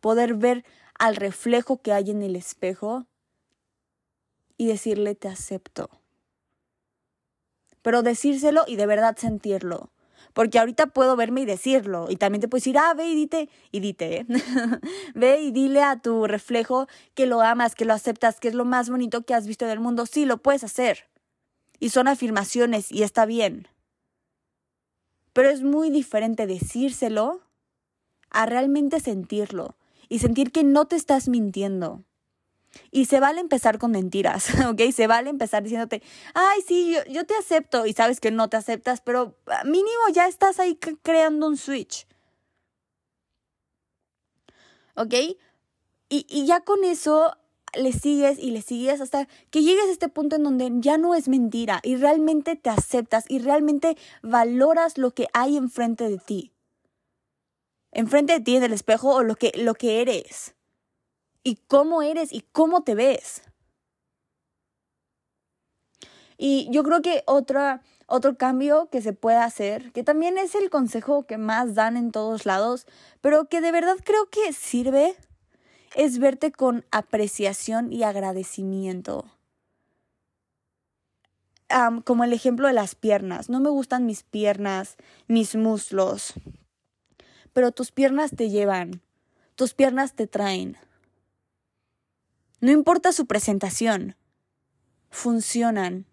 Poder 0.00 0.34
ver 0.34 0.64
al 0.96 1.16
reflejo 1.16 1.82
que 1.82 1.92
hay 1.92 2.10
en 2.10 2.22
el 2.22 2.36
espejo 2.36 3.06
y 4.56 4.68
decirle 4.68 5.16
te 5.16 5.26
acepto. 5.26 5.90
Pero 7.82 8.02
decírselo 8.02 8.64
y 8.66 8.76
de 8.76 8.86
verdad 8.86 9.16
sentirlo. 9.16 9.90
Porque 10.32 10.58
ahorita 10.58 10.88
puedo 10.88 11.16
verme 11.16 11.42
y 11.42 11.44
decirlo. 11.44 12.06
Y 12.08 12.16
también 12.16 12.40
te 12.40 12.48
puedo 12.48 12.60
decir, 12.60 12.78
ah, 12.78 12.94
ve 12.94 13.08
y 13.08 13.14
dite, 13.14 13.48
y 13.72 13.80
dite, 13.80 14.20
¿eh? 14.20 14.26
ve 15.14 15.40
y 15.40 15.50
dile 15.50 15.82
a 15.82 16.00
tu 16.00 16.26
reflejo 16.26 16.86
que 17.14 17.26
lo 17.26 17.40
amas, 17.40 17.74
que 17.74 17.84
lo 17.84 17.94
aceptas, 17.94 18.40
que 18.40 18.48
es 18.48 18.54
lo 18.54 18.64
más 18.64 18.90
bonito 18.90 19.22
que 19.22 19.34
has 19.34 19.46
visto 19.46 19.64
en 19.64 19.70
el 19.70 19.80
mundo. 19.80 20.06
Sí, 20.06 20.24
lo 20.24 20.38
puedes 20.38 20.64
hacer. 20.64 21.08
Y 21.80 21.90
son 21.90 22.08
afirmaciones 22.08 22.90
y 22.90 23.02
está 23.02 23.26
bien. 23.26 23.68
Pero 25.32 25.50
es 25.50 25.62
muy 25.62 25.90
diferente 25.90 26.46
decírselo 26.46 27.42
a 28.30 28.46
realmente 28.46 29.00
sentirlo 29.00 29.76
y 30.08 30.18
sentir 30.18 30.52
que 30.52 30.64
no 30.64 30.86
te 30.86 30.96
estás 30.96 31.28
mintiendo. 31.28 32.04
Y 32.90 33.06
se 33.06 33.20
vale 33.20 33.40
empezar 33.40 33.78
con 33.78 33.90
mentiras, 33.90 34.48
¿ok? 34.68 34.80
Se 34.94 35.06
vale 35.06 35.30
empezar 35.30 35.62
diciéndote, 35.62 36.02
ay, 36.34 36.62
sí, 36.66 36.94
yo, 36.94 37.12
yo 37.12 37.24
te 37.24 37.34
acepto 37.34 37.86
y 37.86 37.92
sabes 37.92 38.20
que 38.20 38.30
no 38.30 38.48
te 38.48 38.56
aceptas, 38.56 39.00
pero 39.00 39.36
ah, 39.46 39.64
mínimo 39.64 40.08
ya 40.12 40.26
estás 40.26 40.58
ahí 40.58 40.76
creando 40.76 41.46
un 41.46 41.56
switch. 41.56 42.06
¿Ok? 44.94 45.14
Y, 46.10 46.26
y 46.28 46.46
ya 46.46 46.60
con 46.60 46.84
eso 46.84 47.36
le 47.74 47.92
sigues 47.92 48.38
y 48.38 48.50
le 48.50 48.62
sigues 48.62 49.00
hasta 49.00 49.28
que 49.50 49.62
llegues 49.62 49.84
a 49.88 49.92
este 49.92 50.08
punto 50.08 50.36
en 50.36 50.42
donde 50.42 50.70
ya 50.76 50.96
no 50.98 51.14
es 51.14 51.28
mentira 51.28 51.80
y 51.82 51.96
realmente 51.96 52.56
te 52.56 52.70
aceptas 52.70 53.24
y 53.28 53.38
realmente 53.40 53.96
valoras 54.22 54.96
lo 54.98 55.12
que 55.12 55.28
hay 55.34 55.56
enfrente 55.56 56.08
de 56.08 56.18
ti. 56.18 56.52
Enfrente 57.92 58.32
de 58.34 58.40
ti 58.40 58.56
en 58.56 58.64
el 58.64 58.72
espejo 58.72 59.14
o 59.14 59.22
lo 59.22 59.36
que, 59.36 59.52
lo 59.54 59.74
que 59.74 60.00
eres 60.00 60.54
y 61.48 61.56
cómo 61.66 62.02
eres 62.02 62.30
y 62.30 62.42
cómo 62.52 62.82
te 62.82 62.94
ves. 62.94 63.40
Y 66.36 66.68
yo 66.70 66.84
creo 66.84 67.00
que 67.00 67.24
otra, 67.26 67.82
otro 68.06 68.36
cambio 68.36 68.90
que 68.90 69.00
se 69.00 69.14
puede 69.14 69.38
hacer, 69.38 69.90
que 69.92 70.04
también 70.04 70.36
es 70.36 70.54
el 70.54 70.68
consejo 70.68 71.26
que 71.26 71.38
más 71.38 71.74
dan 71.74 71.96
en 71.96 72.12
todos 72.12 72.44
lados, 72.44 72.86
pero 73.22 73.48
que 73.48 73.62
de 73.62 73.72
verdad 73.72 73.96
creo 74.04 74.28
que 74.28 74.52
sirve, 74.52 75.16
es 75.96 76.18
verte 76.18 76.52
con 76.52 76.84
apreciación 76.90 77.92
y 77.92 78.02
agradecimiento. 78.02 79.24
como 82.04 82.24
el 82.24 82.32
ejemplo 82.32 82.66
de 82.66 82.74
las 82.74 82.94
piernas. 82.94 83.48
No 83.48 83.60
me 83.60 83.70
gustan 83.70 84.06
mis 84.06 84.22
piernas, 84.22 84.96
mis 85.28 85.54
muslos, 85.54 86.34
pero 87.52 87.72
tus 87.72 87.90
piernas 87.92 88.32
te 88.36 88.48
llevan, 88.48 89.02
tus 89.54 89.74
piernas 89.74 90.14
te 90.14 90.26
traen. 90.26 90.78
No 92.60 92.72
importa 92.72 93.12
su 93.12 93.26
presentación, 93.26 94.16
funcionan. 95.10 96.06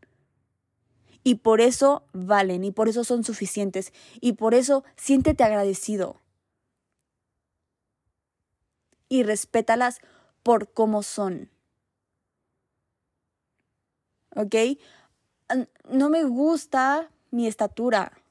Y 1.23 1.35
por 1.35 1.59
eso 1.59 2.05
valen, 2.13 2.63
y 2.63 2.71
por 2.71 2.87
eso 2.87 3.03
son 3.03 3.23
suficientes, 3.23 3.93
y 4.21 4.33
por 4.33 4.53
eso 4.53 4.83
siéntete 4.95 5.43
agradecido. 5.43 6.21
Y 9.09 9.23
respétalas 9.23 10.01
por 10.43 10.71
cómo 10.71 11.01
son. 11.01 11.49
¿Ok? 14.35 14.55
No 15.89 16.09
me 16.09 16.23
gusta 16.25 17.09
mi 17.31 17.47
estatura. 17.47 18.21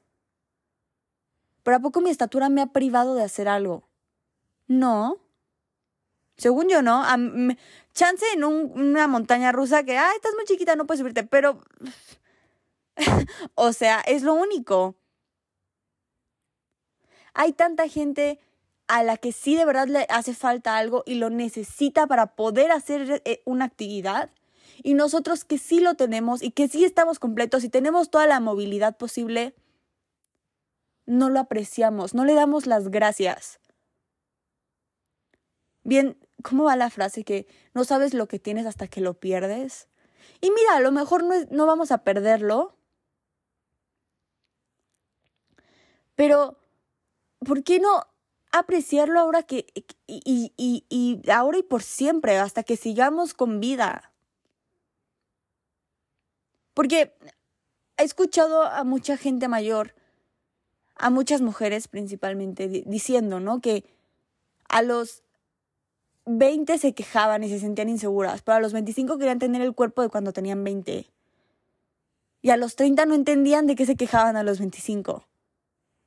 ¿Pero 1.63 1.77
a 1.77 1.79
poco 1.79 1.99
mi 1.99 2.11
estatura 2.11 2.47
me 2.47 2.61
ha 2.61 2.67
privado 2.67 3.15
de 3.15 3.23
hacer 3.23 3.49
algo? 3.49 3.89
No. 4.67 5.24
Según 6.37 6.69
yo, 6.69 6.81
¿no? 6.81 7.03
chance 7.93 8.25
en 8.33 8.43
una 8.43 9.07
montaña 9.07 9.53
rusa 9.53 9.83
que, 9.83 9.97
ay, 9.97 10.15
estás 10.17 10.33
muy 10.35 10.45
chiquita, 10.45 10.75
no 10.75 10.85
puedes 10.85 10.99
subirte, 10.99 11.23
pero... 11.23 11.61
o 13.55 13.73
sea, 13.73 14.01
es 14.01 14.21
lo 14.21 14.33
único. 14.33 14.95
Hay 17.33 17.53
tanta 17.53 17.87
gente 17.87 18.39
a 18.87 19.03
la 19.03 19.17
que 19.17 19.31
sí 19.31 19.55
de 19.55 19.65
verdad 19.65 19.87
le 19.87 20.05
hace 20.09 20.33
falta 20.33 20.77
algo 20.77 21.03
y 21.05 21.15
lo 21.15 21.29
necesita 21.29 22.07
para 22.07 22.35
poder 22.35 22.71
hacer 22.71 23.21
eh, 23.25 23.41
una 23.45 23.65
actividad. 23.65 24.29
Y 24.83 24.93
nosotros 24.93 25.45
que 25.45 25.57
sí 25.57 25.79
lo 25.79 25.95
tenemos 25.95 26.43
y 26.43 26.51
que 26.51 26.67
sí 26.67 26.83
estamos 26.83 27.19
completos 27.19 27.63
y 27.63 27.69
tenemos 27.69 28.09
toda 28.09 28.27
la 28.27 28.39
movilidad 28.39 28.97
posible, 28.97 29.55
no 31.05 31.29
lo 31.29 31.39
apreciamos, 31.39 32.13
no 32.13 32.25
le 32.25 32.33
damos 32.33 32.65
las 32.65 32.89
gracias. 32.89 33.59
Bien, 35.83 36.17
¿cómo 36.47 36.65
va 36.65 36.75
la 36.75 36.91
frase 36.91 37.23
que 37.23 37.47
no 37.73 37.83
sabes 37.85 38.13
lo 38.13 38.27
que 38.27 38.37
tienes 38.37 38.67
hasta 38.67 38.87
que 38.87 39.01
lo 39.01 39.15
pierdes? 39.15 39.87
Y 40.41 40.51
mira, 40.51 40.75
a 40.75 40.79
lo 40.79 40.91
mejor 40.91 41.23
no, 41.23 41.33
no 41.49 41.65
vamos 41.65 41.91
a 41.91 42.03
perderlo, 42.03 42.77
pero 46.15 46.59
¿por 47.39 47.63
qué 47.63 47.79
no 47.79 48.01
apreciarlo 48.51 49.19
ahora 49.19 49.41
que 49.43 49.65
y, 50.05 50.53
y, 50.55 50.85
y 50.87 51.29
ahora 51.31 51.57
y 51.57 51.63
por 51.63 51.81
siempre, 51.81 52.37
hasta 52.37 52.61
que 52.61 52.77
sigamos 52.77 53.33
con 53.33 53.59
vida? 53.59 54.11
Porque 56.75 57.15
he 57.97 58.03
escuchado 58.03 58.63
a 58.63 58.83
mucha 58.83 59.17
gente 59.17 59.47
mayor, 59.47 59.95
a 60.95 61.09
muchas 61.09 61.41
mujeres 61.41 61.87
principalmente, 61.87 62.67
diciendo, 62.67 63.39
¿no? 63.39 63.61
Que 63.61 63.83
a 64.69 64.83
los 64.83 65.24
20 66.25 66.77
se 66.77 66.93
quejaban 66.93 67.43
y 67.43 67.49
se 67.49 67.59
sentían 67.59 67.89
inseguras, 67.89 68.41
pero 68.41 68.57
a 68.57 68.59
los 68.59 68.73
25 68.73 69.17
querían 69.17 69.39
tener 69.39 69.61
el 69.61 69.73
cuerpo 69.73 70.01
de 70.01 70.09
cuando 70.09 70.33
tenían 70.33 70.63
20. 70.63 71.07
Y 72.41 72.49
a 72.49 72.57
los 72.57 72.75
30 72.75 73.05
no 73.05 73.15
entendían 73.15 73.67
de 73.67 73.75
qué 73.75 73.85
se 73.85 73.95
quejaban 73.95 74.35
a 74.35 74.43
los 74.43 74.59
25. 74.59 75.27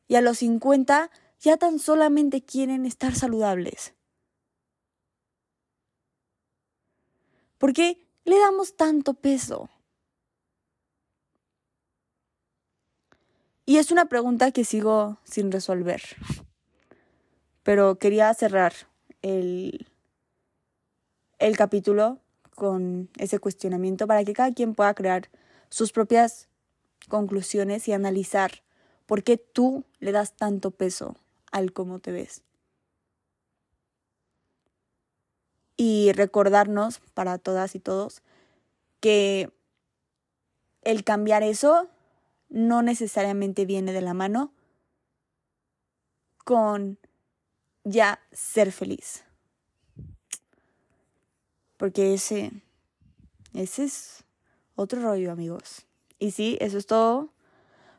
Y 0.08 0.16
a 0.16 0.20
los 0.20 0.38
50 0.38 1.10
ya 1.40 1.56
tan 1.56 1.78
solamente 1.78 2.42
quieren 2.42 2.86
estar 2.86 3.14
saludables. 3.14 3.94
¿Por 7.58 7.72
qué 7.72 8.00
le 8.24 8.38
damos 8.38 8.76
tanto 8.76 9.14
peso? 9.14 9.68
Y 13.66 13.76
es 13.76 13.90
una 13.90 14.06
pregunta 14.06 14.50
que 14.50 14.64
sigo 14.64 15.18
sin 15.24 15.52
resolver. 15.52 16.00
Pero 17.64 17.98
quería 17.98 18.32
cerrar 18.32 18.72
el, 19.22 19.87
el 21.38 21.56
capítulo 21.56 22.18
con 22.54 23.08
ese 23.16 23.38
cuestionamiento 23.38 24.06
para 24.06 24.24
que 24.24 24.32
cada 24.32 24.52
quien 24.52 24.74
pueda 24.74 24.94
crear 24.94 25.30
sus 25.70 25.92
propias 25.92 26.48
conclusiones 27.08 27.86
y 27.88 27.92
analizar 27.92 28.62
por 29.06 29.22
qué 29.22 29.36
tú 29.36 29.84
le 30.00 30.12
das 30.12 30.34
tanto 30.36 30.70
peso 30.70 31.16
al 31.50 31.72
cómo 31.72 32.00
te 32.00 32.12
ves. 32.12 32.42
Y 35.76 36.12
recordarnos 36.12 37.00
para 37.14 37.38
todas 37.38 37.74
y 37.74 37.80
todos 37.80 38.22
que 39.00 39.52
el 40.82 41.04
cambiar 41.04 41.42
eso 41.42 41.88
no 42.48 42.82
necesariamente 42.82 43.64
viene 43.64 43.92
de 43.92 44.00
la 44.00 44.14
mano 44.14 44.52
con 46.44 46.98
ya 47.84 48.20
ser 48.32 48.72
feliz. 48.72 49.27
Porque 51.78 52.12
ese, 52.12 52.52
ese 53.54 53.84
es 53.84 54.24
otro 54.74 55.00
rollo, 55.00 55.32
amigos. 55.32 55.86
Y 56.18 56.32
sí, 56.32 56.58
eso 56.60 56.76
es 56.76 56.86
todo 56.86 57.32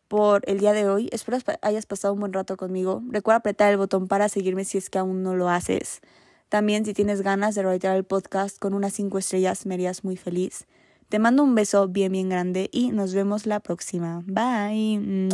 por 0.08 0.42
el 0.48 0.60
día 0.60 0.74
de 0.74 0.88
hoy. 0.90 1.10
Espero 1.12 1.38
hayas 1.62 1.86
pasado 1.86 2.14
un 2.14 2.20
buen 2.20 2.34
rato 2.34 2.58
conmigo. 2.58 3.02
Recuerda 3.08 3.38
apretar 3.38 3.72
el 3.72 3.78
botón 3.78 4.08
para 4.08 4.30
seguirme 4.30 4.66
si 4.66 4.78
es 4.78 4.90
que 4.90 5.00
aún 5.00 5.24
no 5.24 5.36
lo 5.36 5.50
haces. 5.50 6.02
También 6.50 6.84
si 6.84 6.94
tienes 6.94 7.22
ganas 7.22 7.56
de 7.56 7.64
reiterar 7.64 7.96
el 7.96 8.04
podcast 8.04 8.60
con 8.60 8.74
unas 8.74 8.94
5 8.94 9.18
estrellas 9.20 9.66
me 9.66 9.76
harías 9.76 10.04
muy 10.04 10.18
feliz. 10.18 10.66
Te 11.08 11.20
mando 11.20 11.44
un 11.44 11.56
beso 11.56 11.88
bien 11.88 12.12
bien 12.12 12.30
grande 12.30 12.70
y 12.72 12.92
nos 12.92 13.14
vemos 13.14 13.46
la 13.46 13.60
próxima. 13.60 14.22
Bye. 14.26 15.30